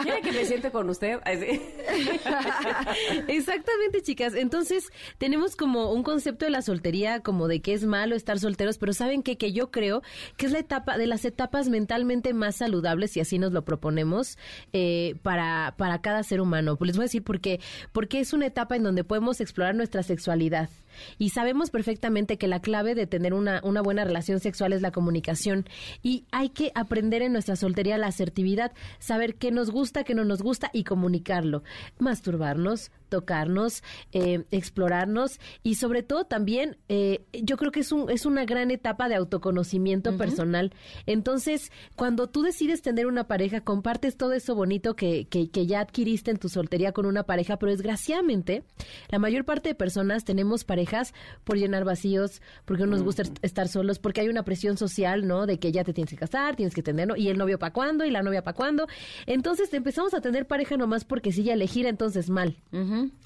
[0.03, 1.19] ¿Quiere que me siente con usted?
[3.27, 4.33] Exactamente, chicas.
[4.35, 8.77] Entonces, tenemos como un concepto de la soltería, como de que es malo estar solteros,
[8.77, 9.37] pero ¿saben qué?
[9.37, 10.01] Que yo creo
[10.37, 14.37] que es la etapa, de las etapas mentalmente más saludables, y así nos lo proponemos,
[14.71, 16.77] eh, para, para cada ser humano.
[16.77, 17.59] Pues les voy a decir por qué.
[17.91, 20.69] Porque es una etapa en donde podemos explorar nuestra sexualidad.
[21.17, 24.91] Y sabemos perfectamente que la clave de tener una, una buena relación sexual es la
[24.91, 25.65] comunicación.
[26.03, 30.25] Y hay que aprender en nuestra soltería la asertividad, saber qué nos gusta, qué no
[30.25, 31.63] nos gusta y comunicarlo.
[31.99, 33.83] Masturbarnos, tocarnos,
[34.13, 38.71] eh, explorarnos y sobre todo también eh, yo creo que es, un, es una gran
[38.71, 40.71] etapa de autoconocimiento personal.
[41.05, 45.81] Entonces, cuando tú decides tener una pareja, compartes todo eso bonito que, que, que ya
[45.81, 48.63] adquiriste en tu soltería con una pareja, pero desgraciadamente
[49.09, 53.37] la mayor parte de personas tenemos parejas por llenar vacíos, porque no nos gusta est-
[53.41, 55.45] estar solos, porque hay una presión social, ¿no?
[55.45, 57.15] De que ya te tienes que casar, tienes que tener, ¿no?
[57.15, 58.87] Y el novio para cuándo y la novia para cuándo.
[59.25, 62.57] Entonces empezamos a tener pareja nomás porque si ya elegir, entonces mal.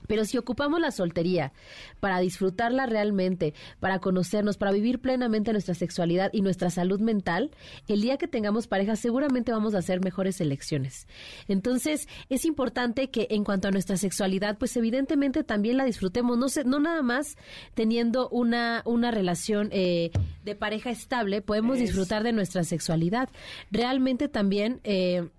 [0.07, 1.53] Pero si ocupamos la soltería
[1.99, 7.51] para disfrutarla realmente, para conocernos, para vivir plenamente nuestra sexualidad y nuestra salud mental,
[7.87, 11.07] el día que tengamos pareja seguramente vamos a hacer mejores elecciones.
[11.47, 16.49] Entonces, es importante que en cuanto a nuestra sexualidad, pues evidentemente también la disfrutemos, no,
[16.49, 17.37] sé, no nada más
[17.73, 20.11] teniendo una, una relación eh,
[20.43, 23.29] de pareja estable, podemos disfrutar de nuestra sexualidad.
[23.71, 24.79] Realmente también...
[24.83, 25.29] Eh,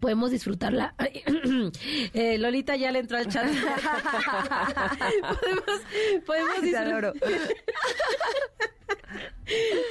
[0.00, 0.94] podemos disfrutarla.
[2.12, 3.46] Eh, Lolita ya le entró al chat.
[5.40, 5.80] podemos,
[6.26, 7.12] podemos disfrutar.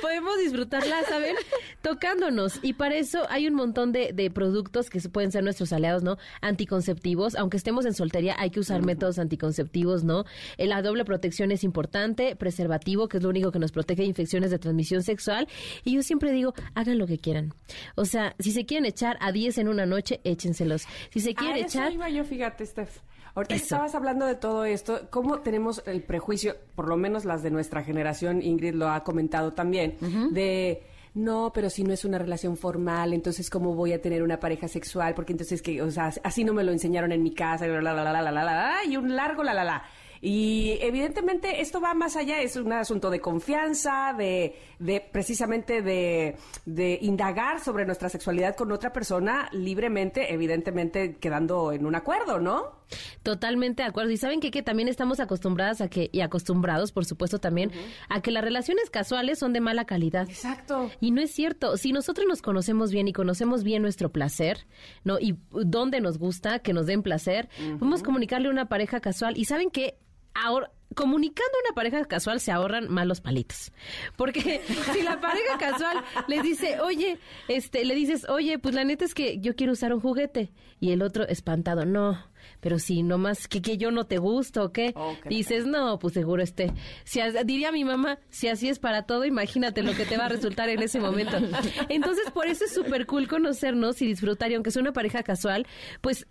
[0.01, 1.35] Podemos disfrutarla, ¿saben?
[1.81, 2.59] Tocándonos.
[2.61, 6.17] Y para eso hay un montón de, de productos que pueden ser nuestros aliados, ¿no?
[6.41, 7.35] Anticonceptivos.
[7.35, 10.25] Aunque estemos en soltería, hay que usar métodos anticonceptivos, ¿no?
[10.57, 12.35] Eh, La doble protección es importante.
[12.35, 15.47] Preservativo, que es lo único que nos protege de infecciones de transmisión sexual.
[15.83, 17.53] Y yo siempre digo, hagan lo que quieran.
[17.95, 20.83] O sea, si se quieren echar a 10 en una noche, échenselos.
[21.11, 21.93] Si se quieren A eso echar...
[21.93, 22.99] iba yo, fíjate, Steph.
[23.35, 27.43] Ahorita que estabas hablando de todo esto, ¿cómo tenemos el prejuicio, por lo menos las
[27.43, 29.97] de nuestra generación, Ingrid lo ha comentado también,
[30.31, 34.39] de no, pero si no es una relación formal, entonces cómo voy a tener una
[34.39, 37.65] pareja sexual, porque entonces que, o sea, así no me lo enseñaron en mi casa,
[37.67, 39.83] y la la la la la la la, la, y un largo la la la.
[40.21, 46.35] Y evidentemente esto va más allá, es un asunto de confianza, de, de precisamente de,
[46.65, 52.79] de indagar sobre nuestra sexualidad con otra persona libremente, evidentemente quedando en un acuerdo, ¿no?
[53.23, 54.11] Totalmente de acuerdo.
[54.11, 57.71] Y saben que, que también estamos acostumbradas a que, y acostumbrados, por supuesto, también,
[58.09, 60.27] a que las relaciones casuales son de mala calidad.
[60.27, 60.89] Exacto.
[60.99, 61.77] Y no es cierto.
[61.77, 64.65] Si nosotros nos conocemos bien y conocemos bien nuestro placer,
[65.03, 65.19] ¿no?
[65.19, 69.37] Y dónde nos gusta que nos den placer, podemos comunicarle a una pareja casual.
[69.37, 69.97] Y saben que
[70.43, 73.71] ahora comunicando a una pareja casual se ahorran malos palitos.
[74.15, 74.61] Porque
[74.93, 79.13] si la pareja casual les dice, oye, este, le dices, oye, pues la neta es
[79.13, 80.51] que yo quiero usar un juguete.
[80.79, 82.17] Y el otro espantado, no,
[82.59, 84.93] pero si nomás que, que yo no te gusto o qué.
[84.95, 85.27] Ok.
[85.27, 86.71] Dices, no, pues seguro este.
[87.03, 90.29] Si, diría mi mamá, si así es para todo, imagínate lo que te va a
[90.29, 91.37] resultar en ese momento.
[91.89, 94.51] Entonces, por eso es súper cool conocernos y disfrutar.
[94.51, 95.67] Y aunque sea una pareja casual,
[96.01, 96.27] pues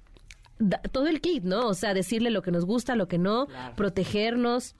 [0.58, 1.66] da- todo el kit, ¿no?
[1.68, 3.46] O sea, decirle lo que nos gusta, lo que no,
[3.76, 4.74] protegernos.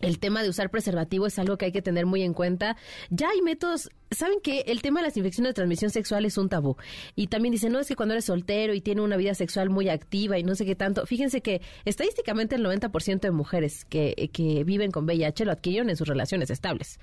[0.00, 2.76] El tema de usar preservativo es algo que hay que tener muy en cuenta.
[3.10, 6.48] Ya hay métodos saben que el tema de las infecciones de transmisión sexual es un
[6.48, 6.76] tabú.
[7.14, 9.88] Y también dicen, no, es que cuando eres soltero y tiene una vida sexual muy
[9.88, 11.06] activa y no sé qué tanto.
[11.06, 15.96] Fíjense que estadísticamente el 90% de mujeres que, que viven con VIH lo adquirieron en
[15.96, 16.98] sus relaciones estables,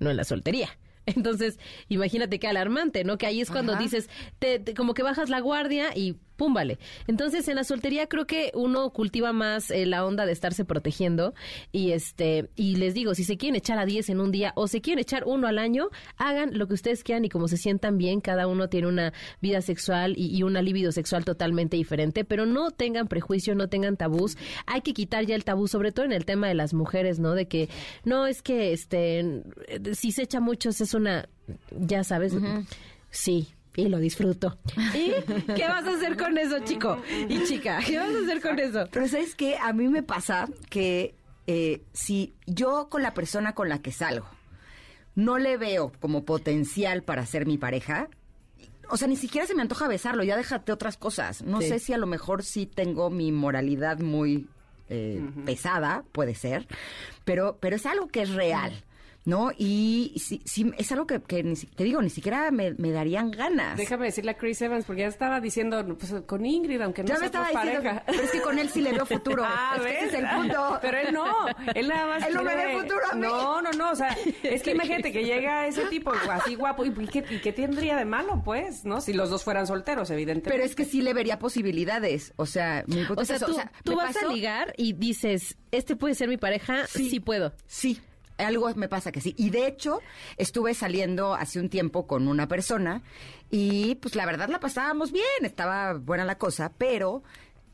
[0.00, 0.70] no en la soltería.
[1.06, 3.18] Entonces, imagínate qué alarmante, ¿no?
[3.18, 3.82] Que ahí es cuando Ajá.
[3.82, 6.78] dices, te, te- como que bajas la guardia y pum, vale.
[7.06, 11.34] Entonces, en la soltería creo que uno cultiva más eh, la onda de estarse protegiendo
[11.72, 14.68] y este y les digo, si se quieren echar a 10 en un día o
[14.68, 17.98] se quieren echar uno al año, hagan lo que ustedes quieran y como se sientan
[17.98, 22.46] bien, cada uno tiene una vida sexual y, y una libido sexual totalmente diferente, pero
[22.46, 24.36] no tengan prejuicio, no tengan tabús.
[24.66, 27.34] Hay que quitar ya el tabú, sobre todo en el tema de las mujeres, ¿no?
[27.34, 27.68] De que
[28.04, 29.42] no es que este
[29.94, 31.28] si se echa muchos es una
[31.70, 32.34] ya sabes,
[33.10, 34.58] sí, y lo disfruto.
[34.94, 35.12] ¿Y
[35.54, 36.98] qué vas a hacer con eso, chico?
[37.28, 38.86] Y chica, ¿qué vas a hacer con eso?
[38.90, 39.56] Pero ¿sabes qué?
[39.58, 41.14] A mí me pasa que
[41.46, 44.26] eh, si yo con la persona con la que salgo
[45.14, 48.08] no le veo como potencial para ser mi pareja,
[48.90, 51.42] o sea, ni siquiera se me antoja besarlo, ya déjate otras cosas.
[51.42, 51.68] No Sí.
[51.68, 54.46] sé si a lo mejor sí tengo mi moralidad muy
[54.88, 56.66] eh, pesada, puede ser,
[57.24, 58.84] pero, pero es algo que es real.
[59.26, 59.50] ¿No?
[59.58, 62.92] Y sí, sí, es algo que, que ni si- te digo, ni siquiera me, me
[62.92, 63.76] darían ganas.
[63.76, 67.18] Déjame decirle a Chris Evans, porque ya estaba diciendo, pues con Ingrid, aunque no ya
[67.18, 68.04] me estaba diciendo, pareja.
[68.06, 69.42] pero es que con él sí le veo futuro.
[69.44, 70.14] Ah, es que ese ¿ves?
[70.14, 70.78] es el punto.
[70.80, 71.26] Pero él no,
[71.74, 73.20] él nada más Él no me quiere- ve futuro a mí.
[73.22, 76.88] No, no, no, o sea, es que imagínate que llega ese tipo así guapo, ¿y,
[76.96, 79.00] y qué, y qué tendría de malo, pues, no?
[79.00, 80.50] Si los dos fueran solteros, evidentemente.
[80.50, 82.32] Pero es que sí le vería posibilidades.
[82.36, 83.46] O sea, mi O sea, eso.
[83.46, 86.36] tú, O sea, tú me vas pasó- a ligar y dices, este puede ser mi
[86.36, 87.52] pareja, sí, puedo.
[87.66, 88.00] Sí,
[88.38, 89.34] algo me pasa que sí.
[89.38, 90.00] Y de hecho,
[90.36, 93.02] estuve saliendo hace un tiempo con una persona
[93.50, 97.22] y pues la verdad la pasábamos bien, estaba buena la cosa, pero...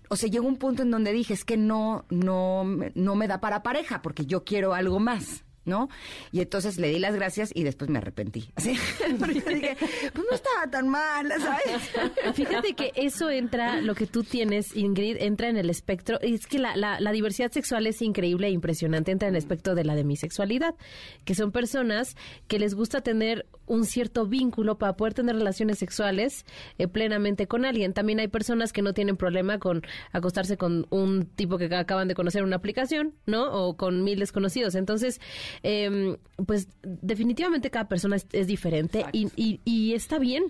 [0.08, 3.40] O sea, llegó un punto en donde dije, es que no, no, no me da
[3.40, 5.88] para pareja, porque yo quiero algo más, ¿no?
[6.32, 8.50] Y entonces le di las gracias y después me arrepentí.
[8.56, 8.76] Así,
[9.18, 9.76] porque dije,
[10.12, 12.34] pues no estaba tan mal, ¿sabes?
[12.34, 16.20] Fíjate que eso entra, lo que tú tienes, Ingrid, entra en el espectro.
[16.20, 19.12] Es que la, la, la diversidad sexual es increíble e impresionante.
[19.12, 20.74] Entra en el espectro de la demisexualidad,
[21.24, 22.16] que son personas
[22.48, 26.44] que les gusta tener un cierto vínculo para poder tener relaciones sexuales
[26.76, 27.94] eh, plenamente con alguien.
[27.94, 32.14] También hay personas que no tienen problema con acostarse con un tipo que acaban de
[32.14, 33.50] conocer en una aplicación, ¿no?
[33.50, 34.74] O con mil desconocidos.
[34.74, 35.22] Entonces,
[35.62, 40.44] em, pues definitivamente cada persona es, es diferente y, y, y está bien.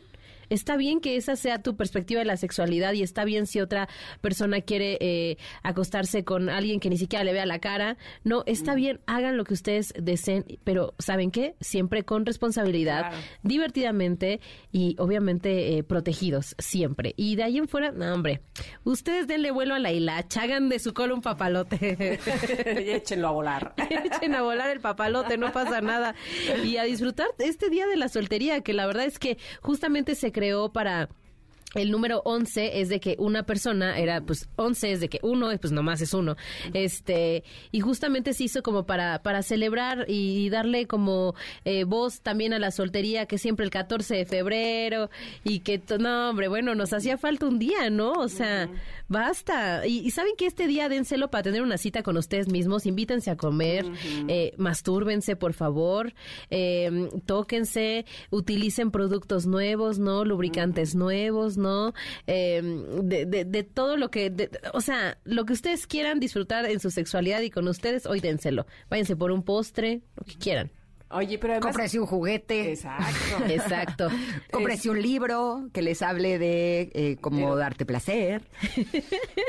[0.53, 3.89] Está bien que esa sea tu perspectiva de la sexualidad y está bien si otra
[4.21, 7.97] persona quiere eh, acostarse con alguien que ni siquiera le vea la cara.
[8.23, 11.55] No, está bien, hagan lo que ustedes deseen, pero ¿saben qué?
[11.61, 13.17] Siempre con responsabilidad, Claro.
[13.43, 14.41] divertidamente
[14.73, 17.15] y obviamente eh, protegidos, siempre.
[17.17, 18.43] Y de ahí en fuera, no, hombre,
[18.85, 22.19] ustedes denle vuelo a la hilacha, hagan de su cola un papalote.
[22.87, 23.75] y échenlo a volar.
[23.91, 26.15] Echen a volar el papalote, no pasa nada.
[26.63, 30.31] Y a disfrutar este día de la soltería, que la verdad es que justamente se
[30.31, 30.42] creó
[30.73, 31.09] para...
[31.75, 35.51] El número 11 es de que una persona era, pues 11 es de que uno,
[35.61, 36.37] pues nomás es uno.
[36.75, 42.53] Este, y justamente se hizo como para, para celebrar y darle como eh, voz también
[42.53, 45.11] a la soltería, que siempre el 14 de febrero
[45.45, 48.13] y que, no, hombre, bueno, nos hacía falta un día, ¿no?
[48.13, 48.69] O sea,
[49.09, 49.87] basta.
[49.87, 53.31] Y, y saben que este día dénselo para tener una cita con ustedes mismos, invítense
[53.31, 53.87] a comer,
[54.29, 56.13] eh, mastúrbense, por favor,
[56.51, 60.25] eh, tóquense, utilicen productos nuevos, ¿no?
[60.25, 61.62] Lubricantes nuevos, ¿no?
[62.27, 62.61] Eh,
[63.03, 64.33] de, de- de todo lo que,
[64.75, 68.67] o sea, lo que ustedes quieran disfrutar en su sexualidad y con ustedes, hoy dénselo.
[68.91, 70.71] Váyanse por un postre, lo que quieran.
[71.13, 71.73] Oye, pero además...
[71.73, 72.73] Cómprese un juguete.
[72.73, 73.45] Exacto.
[73.49, 74.09] Exacto.
[74.51, 78.43] Cómprese un libro que les hable de eh, cómo Pero- darte placer.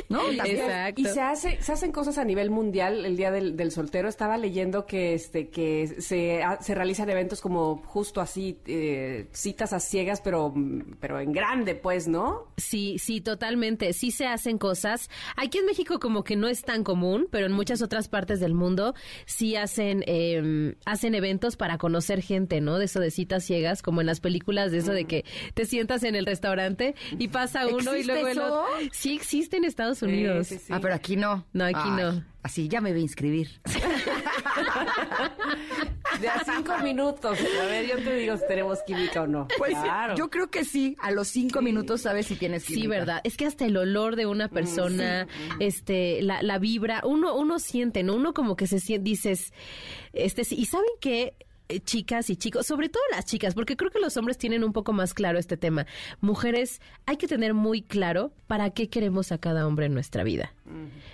[0.09, 0.19] ¿No?
[0.37, 0.57] También.
[0.57, 1.01] Exacto.
[1.01, 4.07] Y se hace, se hacen cosas a nivel mundial el día del, del soltero.
[4.09, 9.73] Estaba leyendo que este que se, ha- se realizan eventos como justo así eh, citas
[9.73, 10.53] a ciegas, pero
[10.99, 12.47] pero en grande, pues, ¿no?
[12.57, 13.93] Sí, sí, totalmente.
[13.93, 15.09] Sí se hacen cosas.
[15.35, 18.53] Aquí en México como que no es tan común, pero en muchas otras partes del
[18.53, 18.93] mundo
[19.25, 22.77] sí hacen eh, hacen eventos para conocer gente, ¿no?
[22.77, 26.03] De eso de citas ciegas, como en las películas de eso de que te sientas
[26.03, 28.65] en el restaurante y pasa uno y ¿Existe luego el otro.
[28.91, 30.47] Sí existe en Estados Unidos.
[30.47, 30.73] sí, sí.
[30.73, 31.45] Ah, pero aquí no.
[31.53, 32.23] No, aquí no.
[32.41, 33.49] Así, ya me voy a inscribir.
[36.19, 37.37] De a cinco minutos.
[37.39, 39.47] A ver, yo te digo si tenemos química o no.
[39.57, 40.15] Pues claro.
[40.15, 40.95] yo creo que sí.
[41.01, 42.89] A los cinco minutos sabes si tienes Sí, química.
[42.99, 43.21] verdad.
[43.23, 45.27] Es que hasta el olor de una persona,
[45.59, 48.15] este, la, la vibra, uno, uno siente, ¿no?
[48.15, 49.53] Uno como que se siente, dices,
[50.13, 50.55] este, sí.
[50.57, 51.35] y saben que
[51.73, 54.73] eh, chicas y chicos, sobre todo las chicas, porque creo que los hombres tienen un
[54.73, 55.85] poco más claro este tema.
[56.21, 60.53] Mujeres, hay que tener muy claro para qué queremos a cada hombre en nuestra vida,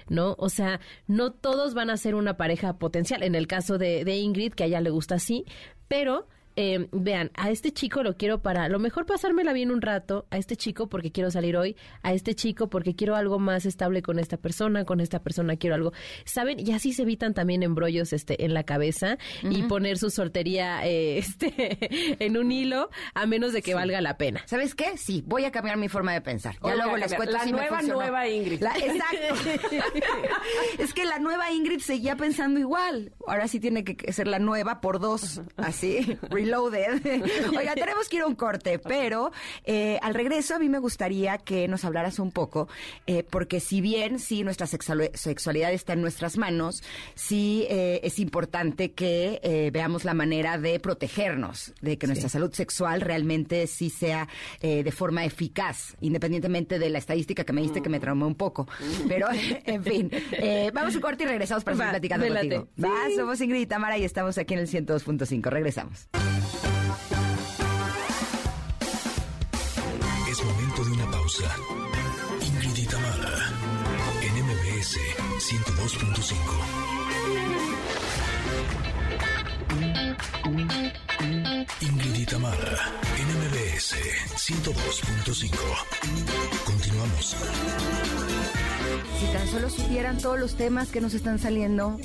[0.09, 0.35] ¿no?
[0.37, 3.23] O sea, no todos van a ser una pareja potencial.
[3.23, 5.45] En el caso de, de Ingrid, que a ella le gusta así,
[5.87, 6.27] pero
[6.61, 10.25] eh, vean, a este chico lo quiero para, a lo mejor pasármela bien un rato,
[10.29, 14.01] a este chico porque quiero salir hoy, a este chico porque quiero algo más estable
[14.01, 15.93] con esta persona, con esta persona quiero algo,
[16.25, 16.59] ¿saben?
[16.59, 21.17] Y así se evitan también embrollos este, en la cabeza y poner su soltería eh,
[21.19, 24.41] este, en un hilo, a menos de que valga la pena.
[24.45, 24.97] ¿Sabes qué?
[24.97, 26.57] Sí, voy a cambiar mi forma de pensar.
[26.61, 28.59] Ya luego les cuento La si nueva, nueva Ingrid.
[28.61, 29.49] La- exacto.
[30.77, 33.13] es que la nueva Ingrid seguía pensando igual.
[33.27, 36.17] Ahora sí tiene que ser la nueva por dos, así,
[36.49, 37.01] reloaded.
[37.57, 39.31] Oiga, tenemos que ir a un corte, pero
[39.65, 42.67] eh, al regreso a mí me gustaría que nos hablaras un poco,
[43.07, 46.83] eh, porque si bien sí nuestra sexual- sexualidad está en nuestras manos,
[47.15, 53.01] sí eh, es importante que veamos la manera de protegernos, de que nuestra salud sexual
[53.01, 54.27] realmente sí sea
[54.61, 58.67] de forma eficaz, independientemente de la estadística que me diste que me traumó un poco.
[59.07, 59.27] Pero,
[59.65, 60.11] en fin,
[60.73, 62.67] vamos a un corte y regresamos para seguir platicando contigo.
[62.83, 65.49] Va, somos Ingrid y Tamara y estamos aquí en el 102.5.
[65.49, 66.07] Regresamos.
[81.81, 82.77] Ingrid y Tamara,
[83.17, 83.95] en MBS
[84.35, 85.51] 102.5.
[86.65, 87.35] Continuamos.
[89.19, 91.97] Si tan solo supieran todos los temas que nos están saliendo,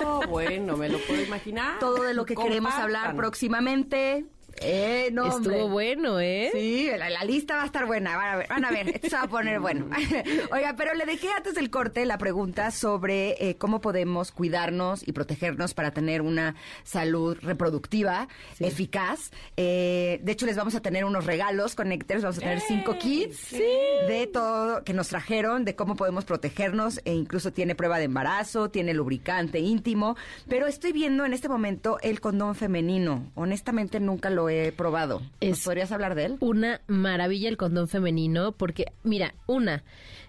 [0.00, 1.78] No, bueno, me lo puedo imaginar.
[1.78, 4.24] todo de lo que queremos hablar próximamente.
[4.62, 5.54] Eh, no, hombre.
[5.54, 6.50] Estuvo bueno, ¿eh?
[6.52, 8.16] Sí, la, la lista va a estar buena.
[8.16, 9.88] Van a ver, van a ver esto se va a poner bueno.
[10.52, 15.12] Oiga, pero le dejé antes del corte la pregunta sobre eh, cómo podemos cuidarnos y
[15.12, 16.54] protegernos para tener una
[16.84, 18.28] salud reproductiva
[18.60, 19.30] eficaz.
[19.56, 22.22] Eh, de hecho, les vamos a tener unos regalos Connectors.
[22.22, 27.00] Vamos a tener cinco kits de todo que nos trajeron, de cómo podemos protegernos.
[27.04, 30.16] E incluso tiene prueba de embarazo, tiene lubricante íntimo.
[30.48, 33.30] Pero estoy viendo en este momento el condón femenino.
[33.34, 35.20] Honestamente, nunca lo he probado.
[35.20, 36.36] ¿Nos Es- podrías hablar de él?
[36.40, 39.82] Una maravilla el condón femenino porque, mira, una,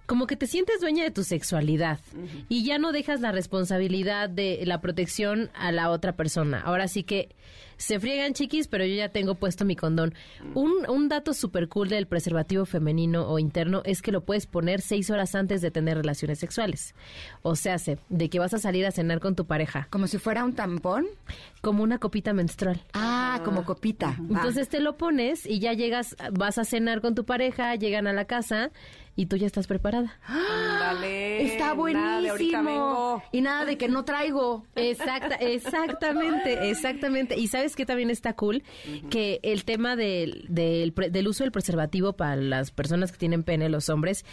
[0.06, 2.00] como que te sientes dueña de tu sexualidad
[2.50, 6.62] y ya no dejas la responsabilidad de la protección a la otra persona.
[6.62, 7.30] Ahora sí que
[7.80, 10.14] se friegan chiquis, pero yo ya tengo puesto mi condón.
[10.54, 14.82] Un, un dato súper cool del preservativo femenino o interno es que lo puedes poner
[14.82, 16.94] seis horas antes de tener relaciones sexuales.
[17.42, 20.18] O sea, se- de que vas a salir a cenar con tu pareja, Como si
[20.18, 21.08] fuera un tampón.
[21.62, 22.82] como una copita menstrual.
[22.94, 24.16] Ah, como copita.
[24.30, 28.14] Entonces te lo pones y ya llegas, vas a cenar con tu pareja, llegan a
[28.14, 28.72] la casa
[29.20, 30.18] y tú ya estás preparada.
[30.26, 31.44] Ándale.
[31.44, 32.64] Está Nada de ahorita buenísimo.
[32.64, 33.24] vengo.
[33.34, 34.66] Y nada de que no traigo.
[34.76, 37.38] Exacta, exactamente, exactamente.
[37.38, 38.64] Y sabes que también está cool
[39.10, 40.94] que el tema del, del,
[41.28, 44.24] uso del preservativo para las personas que tienen pene, los hombres,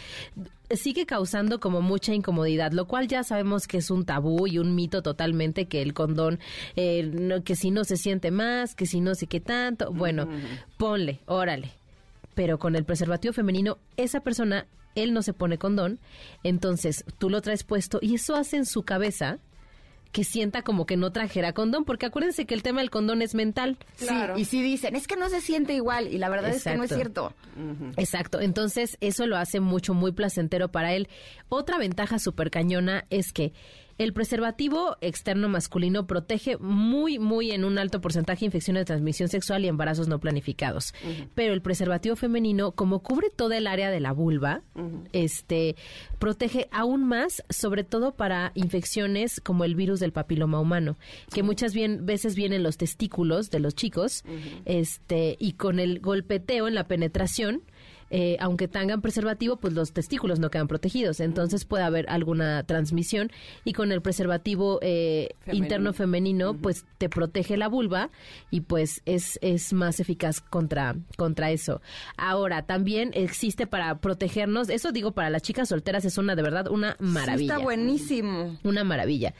[0.71, 4.73] sigue causando como mucha incomodidad, lo cual ya sabemos que es un tabú y un
[4.75, 6.39] mito totalmente que el condón,
[6.75, 9.91] eh, no- que si no se siente más, que si no sé qué tanto.
[9.91, 10.27] Bueno,
[10.77, 11.71] ponle, órale.
[12.35, 14.67] Pero con el preservativo femenino, esa persona,
[15.03, 15.99] él no se pone condón,
[16.43, 19.39] entonces tú lo traes puesto y eso hace en su cabeza
[20.11, 23.35] que sienta como que no trajera condón, porque acuérdense que el tema del condón es
[23.35, 23.77] mental.
[23.97, 24.35] Claro.
[24.35, 26.07] Sí, y si dicen, es que no se siente igual.
[26.07, 27.33] Y la verdad es que no es cierto.
[27.97, 31.07] Exacto, entonces eso lo hace mucho, muy placentero para él.
[31.49, 33.53] Otra ventaja súper cañona es que
[33.97, 39.65] el preservativo externo masculino protege muy, muy en un alto porcentaje infecciones de transmisión sexual
[39.65, 40.93] y embarazos no planificados.
[41.35, 44.61] Pero el preservativo femenino, como cubre toda el área de la vulva,
[45.13, 45.75] este
[46.19, 50.97] protege aún más, sobre todo para infecciones como el virus del papiloma humano,
[51.33, 54.23] que muchas bien, veces vienen los testículos de los chicos,
[54.65, 57.63] este, y con el golpeteo en la penetración,
[58.09, 61.19] eh, aunque tengan preservativo, pues los testículos no quedan protegidos.
[61.19, 63.31] Entonces puede haber alguna transmisión
[63.65, 65.65] y con el preservativo eh, Femenino.
[65.65, 68.09] interno femenino, pues te protege la vulva
[68.51, 71.81] y pues es, es más eficaz contra, contra eso.
[72.17, 76.67] Ahora, también existe para protegernos, eso digo para las chicas solteras, es una de verdad
[76.69, 77.53] una Sí, maravilla.
[77.55, 78.57] está buenísimo.
[78.63, 79.33] Una maravilla.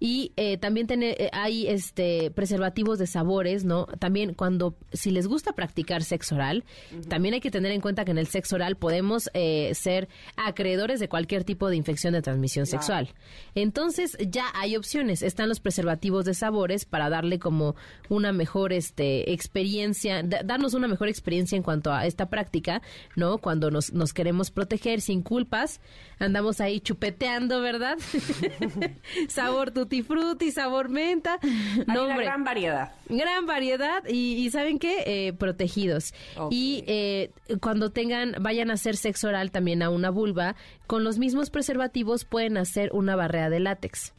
[0.00, 3.86] Y eh, también tiene, eh, hay este preservativos de sabores, ¿no?
[3.98, 6.64] También cuando, si les gusta practicar sexo oral,
[7.08, 11.00] también hay que tener en cuenta que en el sexo oral podemos eh, ser acreedores
[11.00, 13.08] de cualquier tipo de infección de transmisión sexual.
[13.56, 15.22] Entonces ya hay opciones.
[15.22, 17.74] Están los preservativos de sabores para darle como
[18.08, 22.82] una mejor este, experiencia, da- darnos una mejor experiencia en cuanto a esta práctica,
[23.16, 23.38] ¿no?
[23.38, 25.80] Cuando nos, nos queremos proteger sin culpas,
[26.18, 27.98] andamos ahí chupeteando, ¿verdad?
[29.28, 31.38] sabor tutti frutti, sabor menta.
[31.42, 32.24] Hay No, una hombre.
[32.26, 32.92] gran variedad.
[33.08, 35.02] Gran variedad y, y ¿saben qué?
[35.06, 36.14] Eh, protegidos.
[36.50, 40.56] Y eh, cuando tengan, vayan a hacer sexo oral también a una vulva,
[40.88, 44.12] con los mismos preservativos pueden hacer una barrera de látex.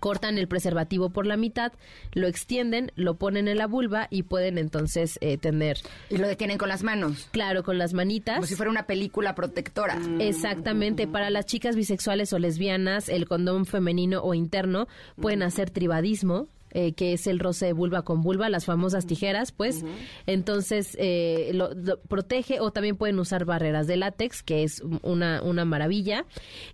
[0.00, 1.72] cortan el preservativo por la mitad,
[2.12, 5.78] lo extienden, lo ponen en la vulva y pueden entonces eh, tener,
[6.10, 7.28] Y lo detienen con las manos.
[7.30, 8.36] claro, con las manitas.
[8.36, 9.94] Como si fuera una película protectora.
[9.94, 10.20] Mm.
[10.20, 14.88] Exactamente, para las chicas bisexuales o lesbianas, el condón femenino o interno
[15.20, 16.48] pueden hacer tribadismo.
[16.72, 19.84] Eh, que es el roce de vulva con vulva, las famosas tijeras, pues.
[20.26, 25.42] Entonces, eh, lo, lo protege o también pueden usar barreras de látex, que es una,
[25.42, 26.24] una maravilla.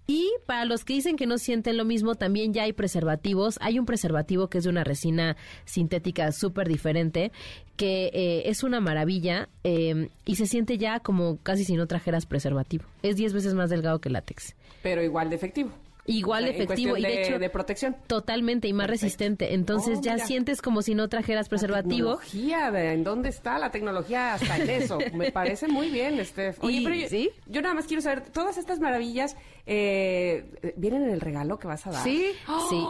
[0.06, 3.58] Y para los que dicen que no sienten lo mismo, también ya hay preservativos.
[3.60, 7.32] Hay un preservativo que es de una resina sintética súper diferente,
[7.76, 12.26] que eh, es una maravilla eh, y se siente ya como casi si no trajeras
[12.26, 12.84] preservativo.
[13.02, 14.54] Es 10 veces más delgado que látex.
[14.82, 15.70] Pero igual de efectivo.
[16.06, 17.96] Igual de efectivo y de hecho de protección.
[18.06, 19.54] totalmente y más resistente.
[19.54, 20.26] Entonces Oh, ya mira.
[20.26, 22.16] sientes como si no trajeras preservativo.
[22.18, 24.98] Tecnología, de- ¿en dónde está la tecnología hasta en eso?
[25.14, 26.62] Me parece muy bien, Steph.
[26.62, 27.30] Oye, Y- pero yo, ¿sí?
[27.46, 29.36] yo nada más quiero saber, todas estas maravillas
[29.66, 32.02] eh, vienen en el regalo que vas a dar.
[32.04, 32.32] Sí.
[32.68, 32.84] Sí.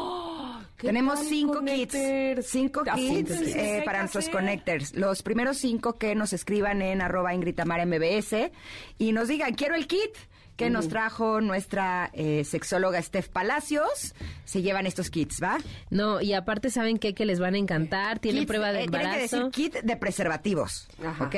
[0.76, 2.36] ¿Qué Tenemos cinco connectors?
[2.36, 4.92] kits, cinco kits eh, para nuestros connectors.
[4.94, 8.50] Los primeros cinco que nos escriban en arroba Ingrid Tamara MBS
[8.98, 10.10] y nos digan, quiero el kit
[10.56, 14.14] que nos trajo nuestra eh, sexóloga Steph Palacios.
[14.44, 15.58] Se llevan estos kits, ¿va?
[15.90, 17.14] No, y aparte saben qué?
[17.14, 19.50] que les van a encantar, tienen Kits, prueba de eh, Tienen que decir embarazo.
[19.50, 21.24] kit de preservativos, Ajá.
[21.24, 21.36] ¿ok?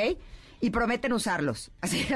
[0.61, 1.71] Y prometen usarlos.
[1.81, 2.07] Así.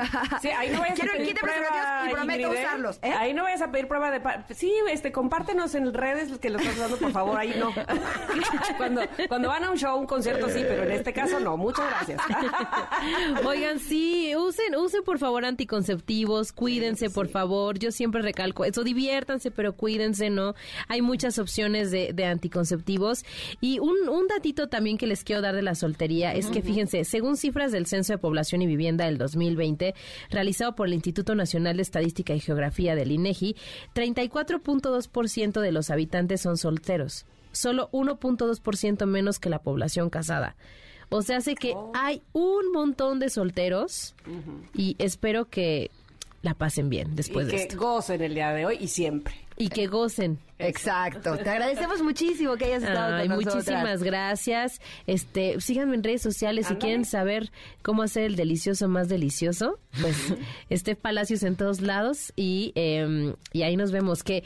[0.41, 2.65] Sí, ahí no vayas Quiero a pedir prueba, y prometo Ingrid, ¿eh?
[2.65, 2.99] usarlos.
[3.03, 3.13] ¿eh?
[3.13, 4.21] Ahí no vayas a pedir prueba de...
[4.21, 7.71] pa- Sí, este, compártenos en redes que lo estás usando, por favor, ahí no.
[8.79, 11.57] cuando, cuando van a un show, un concierto, sí, pero en este caso no.
[11.59, 12.21] Muchas gracias.
[13.45, 17.79] Oigan, sí, usen, usen por favor anticonceptivos, cuídense por favor.
[17.79, 20.55] Yo siempre recalco eso, diviértanse, pero cuídense, ¿no?
[20.89, 23.25] Hay muchas opciones de, de anticonceptivos.
[23.61, 27.05] Y un, un datito también que les quiero dar de la soltería es que fíjense,
[27.05, 29.95] según cifras del Censo de Población y Vivienda del 2020,
[30.31, 33.57] realizado por el Instituto Nacional de Estadística y Geografía del INEGI,
[33.95, 37.27] 34.2% de los habitantes son solteros.
[37.53, 40.57] Solo 1.2% menos que la población casada.
[41.09, 44.15] O sea, hace que hay un montón de solteros
[44.75, 45.91] y espero que
[46.43, 47.79] la pasen bien después y de que esto.
[47.79, 49.35] gocen el día de hoy y siempre.
[49.61, 50.39] Y que gocen.
[50.59, 51.37] Exacto.
[51.37, 53.55] Te agradecemos muchísimo que hayas estado Ay, con nosotras.
[53.67, 54.81] muchísimas gracias.
[55.07, 57.51] Este, síganme en redes sociales si quieren saber
[57.83, 59.79] cómo hacer el delicioso más delicioso.
[60.01, 60.17] Pues
[60.71, 64.23] este Palacios en todos lados y, eh, y ahí nos vemos.
[64.23, 64.45] Que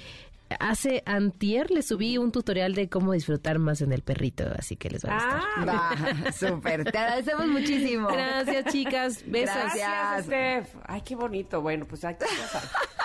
[0.61, 4.91] hace antier le subí un tutorial de cómo disfrutar más en el perrito, así que
[4.91, 5.43] les va a gustar.
[5.57, 5.95] Ah,
[6.27, 6.85] Va, súper.
[6.91, 8.09] Te agradecemos muchísimo.
[8.09, 9.23] Gracias, chicas.
[9.27, 9.55] Besos.
[9.57, 10.69] Gracias, Steph.
[10.87, 11.61] Ay, qué bonito.
[11.61, 12.27] Bueno, pues hay que,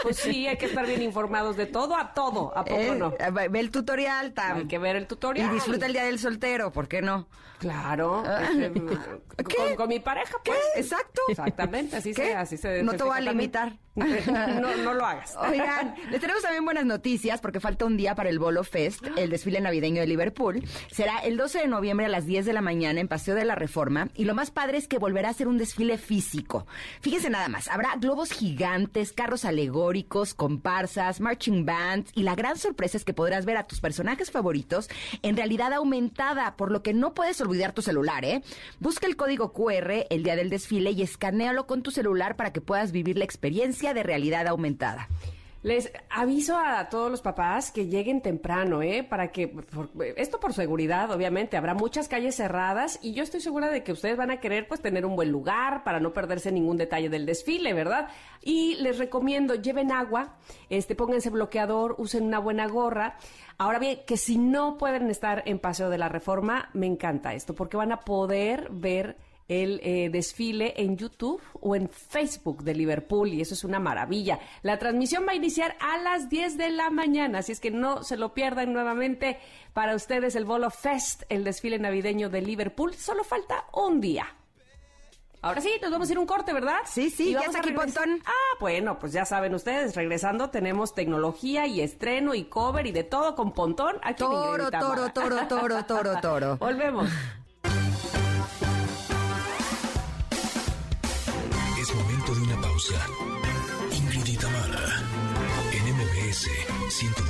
[0.04, 2.58] pues sí, hay que estar bien informados de todo a todo.
[2.58, 3.14] ¿A poco Eh, no?
[3.52, 4.58] Ve el tutorial, Tam.
[4.58, 5.54] Hay que ver el Y tutorial.
[5.54, 7.28] disfruta el día del soltero, ¿por qué no?
[7.60, 8.24] Claro.
[8.42, 8.72] este,
[9.48, 9.56] ¿Qué?
[9.58, 10.58] con, con mi pareja, pues.
[10.78, 11.22] Exacto.
[11.28, 12.28] Exactamente, así ¿Qué?
[12.28, 13.70] se, así se No te voy a limitar.
[13.70, 13.89] también.
[14.62, 15.36] no, no lo hagas.
[15.50, 19.30] Oigan, les tenemos también buenas noticias porque falta un día para el Bolo Fest, el
[19.30, 20.64] desfile navideño de Liverpool.
[20.92, 23.56] Será el 12 de noviembre a las 10 de la mañana en Paseo de la
[23.56, 26.66] Reforma y lo más padre es que volverá a ser un desfile físico.
[27.02, 32.98] Fíjense nada más, habrá globos gigantes, carros alegóricos, comparsas, marching bands y la gran sorpresa
[32.98, 34.90] es que podrás ver a tus personajes favoritos
[35.22, 38.44] en realidad aumentada, por lo que no puedes olvidar tu celular, ¿eh?
[38.80, 42.62] Busca el código QR el día del desfile y escanealo con tu celular para que
[42.62, 45.08] puedas vivir la experiencia de realidad aumentada.
[45.62, 49.04] Les aviso a todos los papás que lleguen temprano, ¿eh?
[49.04, 53.70] Para que, por- esto por seguridad, obviamente, habrá muchas calles cerradas y yo estoy segura
[53.70, 56.78] de que ustedes van a querer, pues, tener un buen lugar para no perderse ningún
[56.78, 58.08] detalle del desfile, ¿verdad?
[58.42, 60.38] Y les recomiendo, lleven agua,
[60.70, 63.18] este, pónganse bloqueador, usen una buena gorra.
[63.58, 67.54] Ahora bien, que si no pueden estar en Paseo de la Reforma, me encanta esto,
[67.54, 69.18] porque van a poder ver
[69.50, 74.40] el eh, desfile en YouTube o en Facebook de Liverpool y eso es una maravilla.
[74.62, 78.04] La transmisión va a iniciar a las 10 de la mañana, así es que no
[78.04, 79.40] se lo pierdan nuevamente
[79.74, 82.94] para ustedes el Bolo Fest, el desfile navideño de Liverpool.
[82.94, 84.28] Solo falta un día.
[85.42, 86.80] Ahora sí, nos vamos a ir un corte, ¿verdad?
[86.86, 88.22] Sí, sí, Y ya está aquí Pontón.
[88.26, 93.06] Ah, bueno, pues ya saben ustedes, regresando tenemos tecnología y estreno y cover y de
[93.06, 93.96] todo con Pontón.
[94.04, 95.14] Aquí en Toro, toro, Tamara.
[95.14, 96.58] toro, toro, toro, toro.
[96.60, 97.10] Volvemos.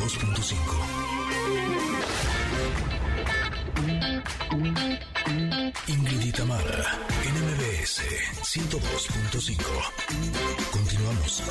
[0.10, 0.49] 102.5.
[5.88, 8.01] Ingrid y Tamara, en MBS
[8.41, 9.62] 102.5.
[10.72, 11.43] Continuamos.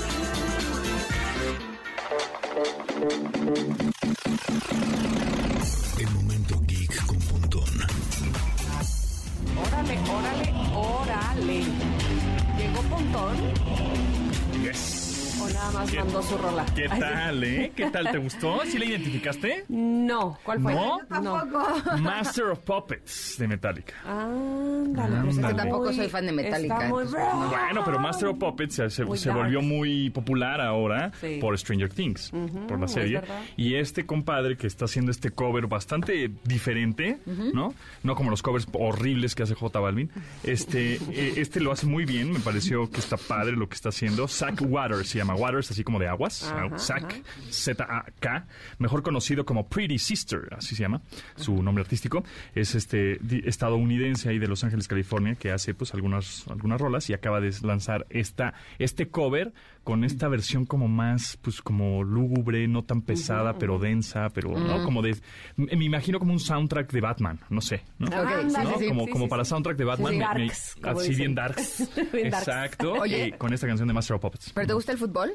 [5.98, 7.70] El momento geek con Pontón.
[9.66, 11.62] Órale, órale, órale.
[12.59, 13.36] Llegó Pontón.
[15.41, 16.66] O nada más mandó su rola.
[16.74, 17.72] ¿Qué tal, eh?
[17.76, 18.11] ¿Qué tal?
[18.11, 18.61] ¿Te gustó?
[18.66, 19.64] ¿Sí la identificaste?
[19.68, 20.74] No, ¿cuál fue?
[20.74, 20.99] ¿No?
[21.09, 21.64] Tampoco.
[22.01, 23.95] Master of Puppets de Metallica.
[24.05, 27.03] Ándale, pero Es que tampoco soy fan de Metallica, Está muy...
[27.05, 27.49] entonces, no.
[27.49, 31.39] Bueno, pero Master of Puppets se, volvió muy popular ahora Sí.
[31.41, 32.32] por Stranger Things,
[32.66, 33.20] por la serie.
[33.57, 37.18] Y este compadre que está haciendo este cover bastante diferente,
[37.53, 37.74] ¿no?
[38.03, 40.11] No como los covers horribles que hace J Balvin.
[40.43, 43.91] Este, eh, este lo hace muy bien, me pareció que está padre lo que está
[43.91, 44.26] haciendo.
[44.28, 46.53] Zach Waters se llama Waters, así como de aguas.
[46.79, 48.47] Zach, Z-A-K,
[48.79, 51.03] mejor conocido como Pretty Sister, así se llama,
[51.37, 52.24] su nombre artístico.
[52.55, 53.18] Es este
[53.49, 57.53] estadounidense ahí de Los Ángeles, California, que hace pues algunas, algunas rolas y acaba de
[57.62, 59.53] lanzar esta, este cover
[59.89, 64.84] con esta versión como más, pues como lúgubre, no tan pesada, pero densa, pero no
[64.84, 65.16] como de,
[65.57, 68.09] me imagino como un soundtrack de Batman, no sé, ¿no?
[68.09, 68.72] Ok, Ándale, sí, ¿no?
[68.78, 68.89] sí, sí.
[68.89, 69.49] como sí, como sí, para sí.
[69.49, 70.18] soundtrack de Batman, sí.
[70.18, 71.16] me- me- Darks, así dicen.
[71.16, 72.49] bien darks, Bien darks.
[72.49, 73.26] exacto, Oye.
[73.28, 74.53] y con esta canción de Master of Puppets.
[74.53, 75.32] ¿Pero te gusta el fútbol?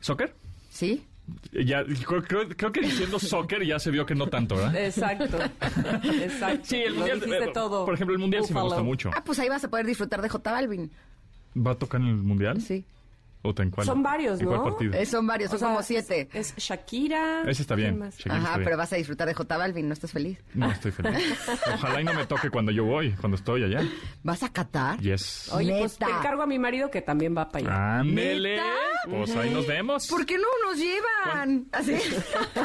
[0.00, 0.34] ¿Soccer?
[0.70, 1.04] Sí.
[1.52, 4.74] Ya, creo, creo- creo que diciendo soccer ya se vio que no tanto, ¿verdad?
[4.76, 5.38] Exacto,
[6.02, 6.64] exacto.
[6.64, 7.84] Sí, el mundial, eh, todo.
[7.84, 9.10] por ejemplo, el mundial sí me gusta mucho.
[9.14, 10.90] Ah, pues ahí vas a poder disfrutar de J Balvin.
[11.56, 12.60] ¿Va a tocar en el mundial?
[12.60, 12.84] Sí.
[13.46, 13.86] ¿O en cuál?
[13.86, 14.64] Son varios, ¿En cuál ¿no?
[14.64, 14.94] partido?
[14.94, 16.28] Eh, son varios, son O sea, como siete.
[16.32, 17.42] Es, es Shakira.
[17.42, 17.98] Ese está ¿quién bien.
[17.98, 18.16] más?
[18.16, 18.64] Shakira Ajá, está bien.
[18.64, 20.42] pero vas a disfrutar de J Balvin, ¿no estás feliz?
[20.54, 21.38] No, estoy feliz.
[21.74, 23.82] Ojalá y no me toque cuando yo voy, cuando estoy allá.
[24.22, 24.98] ¿Vas a Qatar?
[25.00, 25.50] Yes.
[25.52, 28.00] Oye, pues te encargo a mi marido que también va para allá.
[28.00, 28.60] Ándele.
[29.10, 30.06] Pues ahí nos vemos.
[30.08, 31.66] ¿Por qué no nos llevan?
[31.72, 31.92] Así.
[31.92, 32.02] Es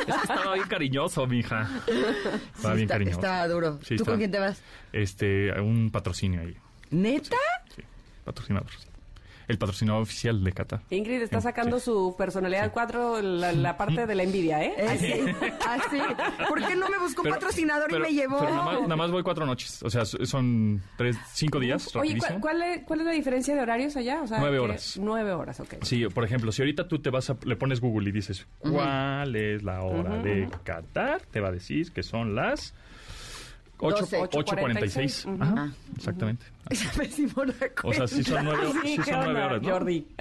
[0.06, 1.70] que estaba bien cariñoso, mija.
[1.86, 3.20] Estaba Sí, bien está, cariñoso.
[3.20, 3.80] está duro.
[3.82, 4.12] Sí, ¿Tú está.
[4.12, 4.62] con quién te vas?
[4.94, 6.56] Este, un patrocinio ahí.
[6.92, 7.36] ¿Neta?
[7.76, 7.82] Sí,
[8.24, 8.70] patrocinador.
[9.50, 10.82] El patrocinador oficial de Qatar.
[10.91, 11.43] Ingrid está Sí.
[11.43, 14.74] sacando su personalidad 4, la, la parte de la envidia, ¿eh?
[14.88, 15.12] Así.
[15.68, 15.97] Así.
[16.47, 18.38] ¿Por qué no me buscó un Pero- patrocinador pero- y me llevó?
[18.39, 19.82] Pero nada más, nada más voy cuatro noches.
[19.84, 22.18] O sea, so- son tres, cinco días, Oye.
[22.20, 24.22] ¿cuál, cuál es, cuál es la diferencia de horarios allá?
[24.22, 25.00] O sea, Nueve que- horas.
[25.02, 25.76] Nueve horas, ok.
[25.82, 29.36] Sí, por ejemplo, si ahorita tú te vas a, le pones Google y dices, ¿cuál
[29.36, 31.22] es la hora de Qatar?
[31.24, 32.76] Te va a decir que son las
[33.82, 34.20] 8, Doce.
[34.20, 35.26] 8.46.
[35.34, 35.44] Ujú.
[35.44, 36.46] Ajá, exactamente.
[37.84, 39.70] O sea, sí son nueve, Sí, sí ¿qué son nueve onda, horas, ¿no?
[39.70, 40.08] Jordi?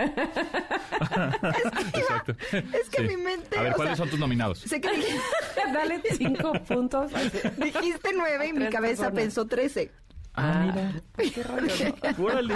[1.95, 2.35] Exacto.
[2.53, 3.17] Es que Sí.
[3.17, 4.61] mi mente, A ver, ¿cuáles sea, son tus nominados?
[4.61, 4.89] Sé que
[5.75, 7.11] Dale cinco puntos.
[7.59, 9.13] dijiste nueve y mi cabeza personas.
[9.13, 9.91] pensó trece.
[10.35, 10.93] Ah, mira.
[11.35, 11.67] ¿Qué rollo,
[12.19, 12.25] no?
[12.25, 12.55] Órale.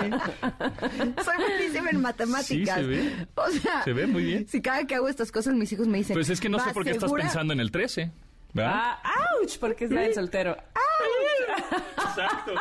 [1.25, 2.47] Soy buenísima en matemáticas.
[2.47, 3.27] Sí, se ve.
[3.35, 4.47] O sea, Se ve muy bien.
[4.49, 6.15] Si cada que hago estas cosas mis hijos me dicen.
[6.15, 7.25] Pues es que no sé "¿Vas por qué estás segura?".
[7.25, 8.13] pensando en el 13.
[8.53, 8.99] ¿Verdad?
[9.03, 10.57] Ah, ouch, porque es la del soltero.
[11.97, 12.53] Exacto.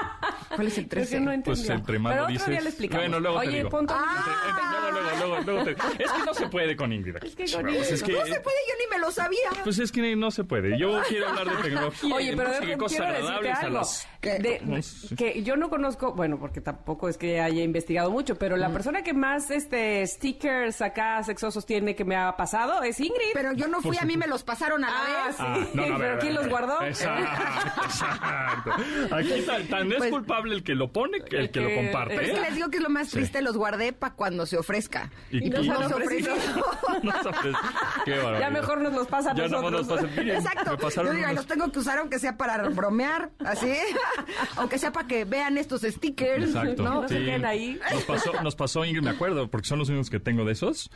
[0.56, 1.12] ¿Cuál es el Creo 13?
[1.18, 2.48] que no Pues entre más Pero lo otro dices.
[2.50, 3.04] día le explicamos.
[3.04, 3.70] Bueno, luego te Oye, digo.
[3.70, 3.96] punto.
[3.96, 7.16] Luego, luego, luego, luego te- Es que no se puede con Ingrid.
[7.18, 7.28] aquí.
[7.28, 9.50] Es que con Pues Ingrid es que, No se puede, yo ni me lo sabía.
[9.64, 10.78] Pues es que no se puede.
[10.78, 12.16] Yo quiero hablar de tecnología.
[12.16, 14.12] Oye, y pero qué cosas quiero decirte agradables algo.
[14.22, 18.70] De- que yo no conozco, bueno, porque tampoco es que haya investigado mucho, pero la
[18.70, 23.32] persona que más este stickers acá sexosos tiene que me ha pasado es Ingrid.
[23.34, 25.36] Pero yo no fui, a mí me los pasaron a la Ah, vez.
[25.36, 25.44] sí.
[25.46, 26.82] Ah, no, no, a ver, ¿Pero quién ver, los guardó?
[26.84, 29.16] Exacto, exacto.
[29.16, 32.16] Aquí tan, tan es Pues- culpable el que lo pone que el que lo comparte.
[32.16, 32.34] Pero es ¿eh?
[32.36, 35.12] que les digo que es lo más triste, los guardé para cuando se ofrezca.
[35.32, 36.34] Y- Y, nos se ofreció.
[38.06, 38.20] Qué.
[38.40, 39.88] Ya mejor nos los pasa a Ya nosotros.
[39.88, 40.02] nos.
[40.12, 40.78] Miren, Exacto.
[40.78, 43.72] Yo digo, "Ay, unos- los tengo que usar aunque sea para bromear, así.
[44.58, 46.46] aunque sea para que vean estos stickers.
[46.48, 46.84] Exacto.
[46.84, 47.02] ¿no?
[47.04, 47.80] No se queden ahí.
[47.94, 50.92] Nos pasó, nos pasó Ingrid, me acuerdo, porque son los únicos que tengo de esos,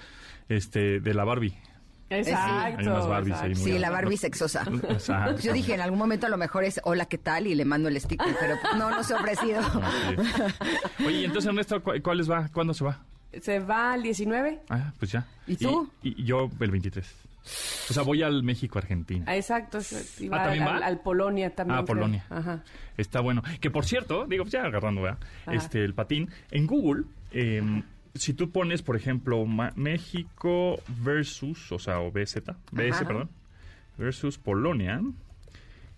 [0.49, 1.55] este, de la Barbie.
[2.09, 2.79] Exacto.
[2.79, 4.63] Hay unas Barbies ahí muy Sí, la Barbie sexosa.
[4.89, 5.41] Exacto.
[5.41, 7.47] Yo dije, en algún momento a lo mejor es hola, ¿qué tal?
[7.47, 9.61] Y le mando el sticker, pero no, no se ha ofrecido.
[10.97, 11.03] Sí.
[11.05, 12.47] Oye, y entonces Ernesto, ¿cu- ¿cuáles va?
[12.49, 12.99] ¿Cuándo se va?
[13.41, 14.61] Se va al 19.
[14.69, 15.25] Ah, pues ya.
[15.47, 15.89] ¿Y tú?
[16.03, 17.05] Y, yo el 23.
[17.89, 19.25] O sea, voy al México-Argentina.
[19.27, 19.79] Ah, Exacto.
[19.79, 20.85] Ah, ¿también al, va?
[20.85, 21.79] al Polonia también.
[21.79, 21.95] Ah, creo.
[21.95, 22.25] Polonia.
[22.29, 22.63] Ajá.
[22.97, 23.43] Está bueno.
[23.59, 25.19] Que por cierto, digo, ya agarrando, ¿verdad?
[25.45, 25.55] Ajá.
[25.55, 26.29] Este, el patín.
[26.51, 27.61] En Google, eh,
[28.15, 33.05] si tú pones, por ejemplo, Ma- México versus, o sea, o BZ, BS, Ajá.
[33.07, 33.29] perdón,
[33.97, 35.01] versus Polonia,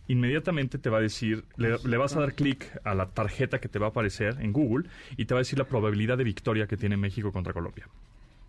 [0.08, 3.68] inmediatamente te va a decir, le, le vas a dar clic a la tarjeta que
[3.68, 6.68] te va a aparecer en Google y te va a decir la probabilidad de victoria
[6.68, 7.88] que tiene México contra Colombia.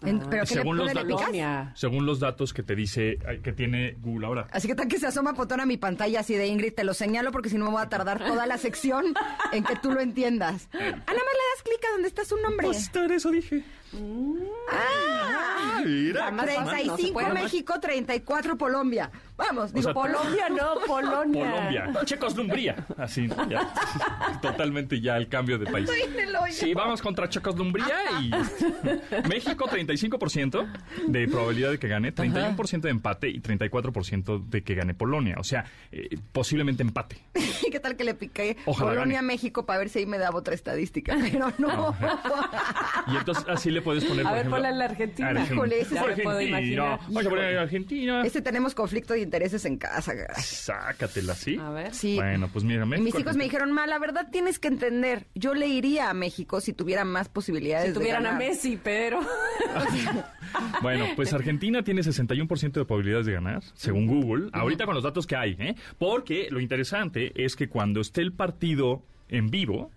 [0.02, 1.20] En- ¿Pero qué le, Según los datos-.
[1.74, 4.46] Según los datos que te dice, que tiene Google ahora.
[4.52, 6.94] Así que tal que se asoma Potón a mi pantalla así de Ingrid, te lo
[6.94, 9.06] señalo porque si no me voy a tardar toda la sección
[9.52, 10.68] en que tú lo entiendas.
[10.78, 10.92] Ah, nada
[11.24, 12.66] más le das clic a donde está su nombre.
[12.66, 13.64] Pues eso dije.
[14.70, 16.30] Ah, mira.
[16.30, 17.32] más fácil, no se 35 puede.
[17.32, 19.10] México, 34 Colombia.
[19.36, 20.46] Vamos, digo, sea, Polombia.
[20.48, 21.50] Colombia no, Polonia.
[21.84, 22.86] Colombia, Checoslumbría.
[22.96, 23.48] Así, ¿no?
[23.48, 23.72] Ya.
[24.42, 25.88] Totalmente ya el cambio de país.
[25.88, 26.52] Estoy en el hoyo.
[26.52, 28.30] Sí, vamos contra Checoslumbría y
[29.28, 30.66] México 35%
[31.06, 35.36] de probabilidad de que gane, 31% de empate y 34% de que gane Polonia.
[35.38, 37.18] O sea, eh, posiblemente empate.
[37.70, 39.26] ¿Qué tal que le piqué Ojalá Polonia, gane.
[39.26, 41.16] México para ver si ahí me daba otra estadística?
[41.20, 41.94] Pero no.
[43.06, 45.28] Y entonces así le puedes poner, A por ver, ejemplo, ponle a la Argentina.
[45.28, 45.56] Argentina.
[45.72, 47.00] Ese Ya me puedo imaginar.
[47.06, 48.22] Vamos a poner Argentina.
[48.24, 50.12] Ese tenemos conflicto de intereses en casa.
[50.36, 51.56] Sácatela, ¿sí?
[51.60, 51.94] A ver.
[51.94, 52.16] Sí.
[52.16, 55.26] Bueno, pues mira, Y México, mis hijos me dijeron, ma, la verdad tienes que entender,
[55.34, 58.32] yo le iría a México si tuviera más posibilidades Si tuvieran de a.
[58.34, 59.20] Messi, pero...
[60.82, 65.26] Bueno, pues Argentina tiene 61% de probabilidades de ganar, según Google, ahorita con los datos
[65.26, 65.74] que hay, ¿eh?
[65.98, 69.90] Porque lo interesante es que cuando esté el partido en vivo,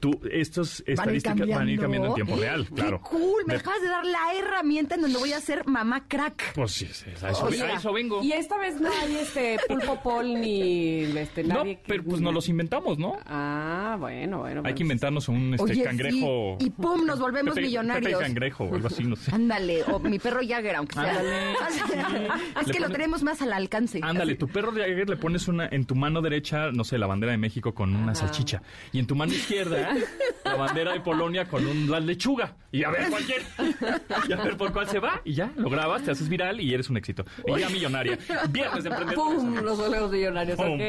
[0.00, 3.00] tú, estas estadísticas van a ir cambiando en tiempo real, claro.
[3.02, 6.04] Qué cool, me De- acabas de dar la herramienta en donde voy a ser mamá
[6.08, 6.54] crack.
[6.54, 8.22] Pues sí, sí, a eso, O a eso vengo.
[8.22, 12.20] Y esta vez no hay este pulpo pol ni este No, nadie que- pero pues
[12.20, 13.16] nos los inventamos, ¿no?
[13.26, 14.56] Ah, bueno, bueno.
[14.58, 14.76] Hay bueno.
[14.76, 16.56] que inventarnos un este, Oye, sí, cangrejo.
[16.60, 18.12] y pum, nos volvemos Pepe- millonarios.
[18.12, 19.34] Pepe cangrejo o algo así, no sé.
[19.34, 21.10] Ándale, o mi perro Jagger, aunque sea.
[21.10, 21.52] Ándale.
[22.60, 24.00] es Le que lo tenemos más al alcance.
[24.02, 24.38] Ándale, Así.
[24.38, 27.38] tu perro Jagger le pones una en tu mano derecha, no sé, la bandera de
[27.38, 28.62] México con una salchicha.
[28.92, 32.54] Y en tu mano izquierda, la bandera de Polonia con una lechuga.
[32.72, 33.44] Y a ver cuál quiere.
[34.28, 35.20] Y a ver por cuál se va.
[35.24, 37.24] Y ya, lo grabas, te haces viral y eres un éxito.
[37.46, 38.18] Y ya millonaria.
[38.50, 38.90] Viernes de.
[38.90, 39.54] ¡Pum!
[39.62, 40.56] Los volvemos millonarios.
[40.56, 40.80] Pum, Ok,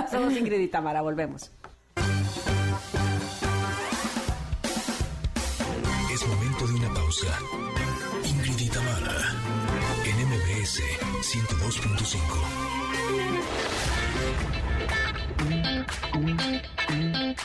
[0.11, 1.51] Somos Ingrid y Tamara, volvemos.
[6.13, 7.39] Es momento de una pausa.
[8.25, 9.33] Ingrid y Tamara,
[10.05, 10.83] en MBS
[11.23, 12.06] 102.5.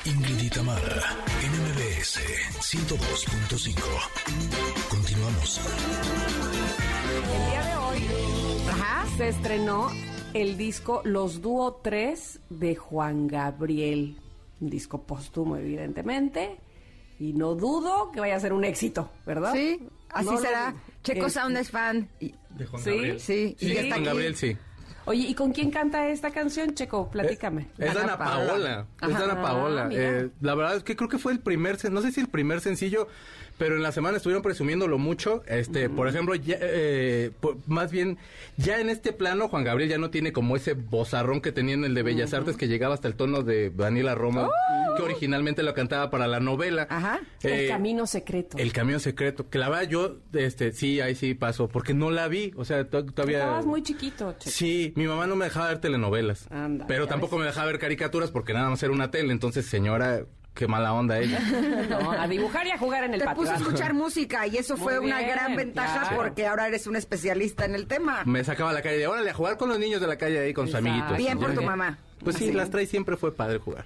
[0.05, 2.19] Ingrid y Tamara, en MBS
[2.59, 3.81] 102.5.
[4.89, 5.61] Continuamos.
[7.33, 8.07] El día de hoy
[8.69, 9.05] Ajá.
[9.17, 9.89] se estrenó
[10.33, 14.17] el disco Los Dúo 3 de Juan Gabriel.
[14.59, 16.57] Un disco póstumo, evidentemente.
[17.19, 19.53] Y no dudo que vaya a ser un éxito, ¿verdad?
[19.53, 20.71] Sí, así No lo será.
[20.71, 20.81] dudo.
[21.03, 22.09] Checo Sound es fan.
[22.19, 22.89] De Juan Sí.
[22.91, 23.19] Gabriel.
[23.19, 23.71] sí, y Sí.
[23.77, 24.03] está Juan.
[24.05, 24.57] Gabriel, sí.
[25.05, 27.09] Oye, ¿y con quién canta esta canción, Checo?
[27.09, 27.67] Platícame.
[27.77, 28.87] Es Dana Paola.
[28.99, 29.19] Paola.
[29.23, 29.83] Es Paola.
[29.83, 30.01] Ah, mira.
[30.01, 32.61] Eh, la verdad es que creo que fue el primer, no sé si el primer
[32.61, 33.07] sencillo,
[33.57, 35.43] pero en la semana estuvieron presumiéndolo mucho.
[35.47, 38.17] Este, por ejemplo, ya, eh, por- más bien,
[38.57, 41.83] ya en este plano, Juan Gabriel ya no tiene como ese bozarrón que tenía en
[41.85, 44.49] el de Bellas Artes que llegaba hasta el tono de Daniela Romo,
[44.97, 46.87] que originalmente lo cantaba para la novela.
[46.89, 47.19] Ajá.
[47.43, 48.57] el Eh, camino secreto.
[48.57, 52.27] El camino secreto, que la verdad yo, este, sí, ahí sí paso, porque no la
[52.27, 53.39] vi, o sea, to- todavía...
[53.39, 54.35] Estabas muy chiquito.
[54.39, 56.47] Sí, mi mamá no me dejaba ver telenovelas.
[56.51, 59.31] Anda, pero tampoco me dejaba ver caricaturas porque nada más era una tele.
[59.31, 61.39] Entonces, señora, qué mala onda ella.
[61.89, 63.41] No, a dibujar y a jugar en el Te patio.
[63.43, 66.15] puso a escuchar música y eso Muy fue una gran ventaja claro.
[66.17, 68.23] porque ahora eres un especialista en el tema.
[68.25, 70.39] me sacaba a la calle de órale a jugar con los niños de la calle
[70.39, 71.17] ahí con sus amiguitos.
[71.17, 71.97] Bien por tu mamá.
[72.23, 73.85] Pues sí, las trae siempre fue padre jugar.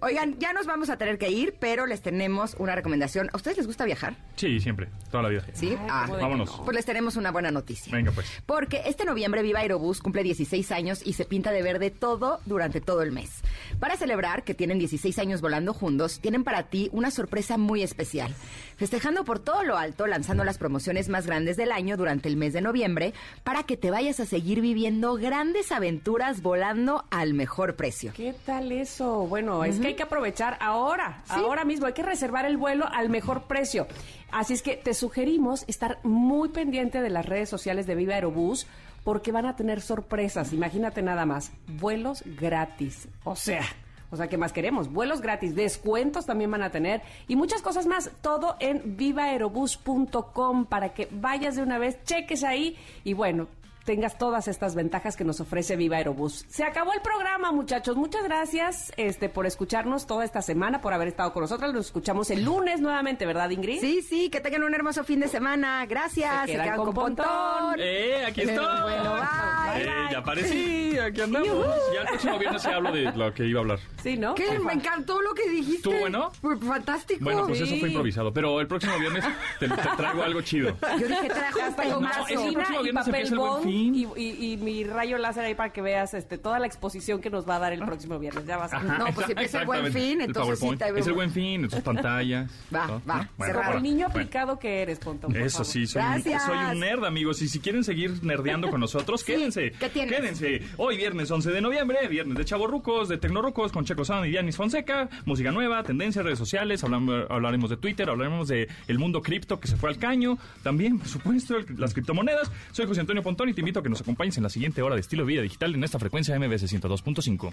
[0.00, 3.30] Oigan, ya nos vamos a tener que ir, pero les tenemos una recomendación.
[3.32, 4.16] ¿A ustedes les gusta viajar?
[4.36, 5.44] Sí, siempre, toda la vida.
[5.52, 5.76] Sí.
[5.88, 6.60] Ah, ¿cómo de Vámonos.
[6.64, 7.92] Pues les tenemos una buena noticia.
[7.92, 8.26] Venga, pues.
[8.46, 12.80] Porque este noviembre Viva Aerobús cumple 16 años y se pinta de verde todo durante
[12.80, 13.42] todo el mes.
[13.78, 18.34] Para celebrar que tienen 16 años volando juntos, tienen para ti una sorpresa muy especial.
[18.76, 22.52] Festejando por todo lo alto, lanzando las promociones más grandes del año durante el mes
[22.52, 23.14] de noviembre,
[23.44, 28.12] para que te vayas a seguir viviendo grandes aventuras volando al mejor precio.
[28.14, 29.26] ¿Qué tal eso?
[29.26, 33.08] Bueno, es que hay que aprovechar ahora, ahora mismo, hay que reservar el vuelo al
[33.08, 33.86] mejor precio.
[34.32, 38.66] Así es que te sugerimos estar muy pendiente de las redes sociales de Viva Aerobús
[39.04, 43.08] porque van a tener sorpresas, imagínate nada más, vuelos gratis.
[43.22, 43.62] O sea,
[44.10, 44.92] o sea, ¿qué más queremos?
[44.92, 48.10] Vuelos gratis, descuentos también van a tener y muchas cosas más.
[48.20, 53.48] Todo en vivaerobús.com para que vayas de una vez, cheques ahí y bueno,
[53.84, 56.44] tengas todas estas ventajas que nos ofrece Viva Aerobús.
[56.48, 57.96] Se acabó el programa, muchachos.
[57.96, 61.72] Muchas gracias este, por escucharnos toda esta semana, por haber estado con nosotros.
[61.74, 63.80] Nos escuchamos el lunes nuevamente, ¿verdad, Ingrid?
[63.80, 65.84] Sí, sí, que tengan un hermoso fin de semana.
[65.86, 66.46] Gracias.
[66.46, 67.76] Se quedan con Pontón.
[67.78, 68.82] ¡Eh, aquí estoy!
[68.82, 69.82] Bueno, bye.
[69.82, 71.66] Eh, ya aparecí, aquí andamos.
[71.94, 73.78] Ya el próximo viernes se hablo de lo que iba a hablar.
[74.02, 74.34] Sí, ¿no?
[74.34, 74.58] ¿Qué?
[74.58, 75.76] Me encantó lo que dijiste.
[75.90, 76.30] ¿Estuvo bueno?
[76.66, 77.20] Fantástico.
[77.24, 77.64] Bueno, pues Sí.
[77.64, 78.32] eso fue improvisado.
[78.32, 79.24] Pero el próximo viernes
[79.60, 80.76] te, te traigo algo chido.
[80.98, 83.62] Yo dije, trajo un Hasta con No, el próximo y viernes papel empieza el Buen
[83.62, 83.73] Fin.
[83.74, 87.30] Y, y- y mi rayo láser ahí para que veas este, toda la exposición que
[87.30, 88.46] nos va a dar el próximo viernes.
[88.46, 90.98] Ya vas a No, pues empieza el Buen Fin, El entonces sí te.
[90.98, 92.50] Es el buen fin, en tus pantallas.
[92.74, 93.28] Va, va, ¿no?
[93.36, 93.64] Bueno, cerrado.
[93.66, 94.08] Como el niño bueno.
[94.08, 95.32] aplicado que eres, Pontón.
[95.32, 95.66] por Eso favor.
[95.72, 96.44] sí, soy un, Gracias.
[96.44, 97.42] soy un nerd, amigos.
[97.42, 99.72] Y si quieren seguir nerdeando con nosotros, quédense.
[99.78, 100.14] ¿qué tienes?
[100.16, 100.62] Quédense.
[100.76, 104.56] Hoy, viernes 11 de noviembre, viernes de Chavorrucos, de Tecnorucos, con Checo Sound y Dianis
[104.56, 105.08] Fonseca.
[105.24, 106.82] Música nueva, tendencias, redes sociales.
[106.84, 110.38] hablamos- hablaremos de Twitter, hablaremos de el mundo cripto que se fue al caño.
[110.62, 112.50] También, por supuesto, el- las criptomonedas.
[112.72, 114.94] Soy José Antonio Pontón y te invito a que nos acompañes en la siguiente hora
[114.94, 117.50] de estilo de vida digital en esta frecuencia MBS 102.5.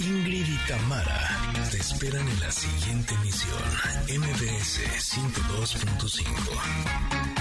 [0.00, 1.38] Ingrid y Tamara
[1.70, 3.62] te esperan en la siguiente emisión.
[4.08, 4.80] MBS
[5.14, 7.31] 102.5.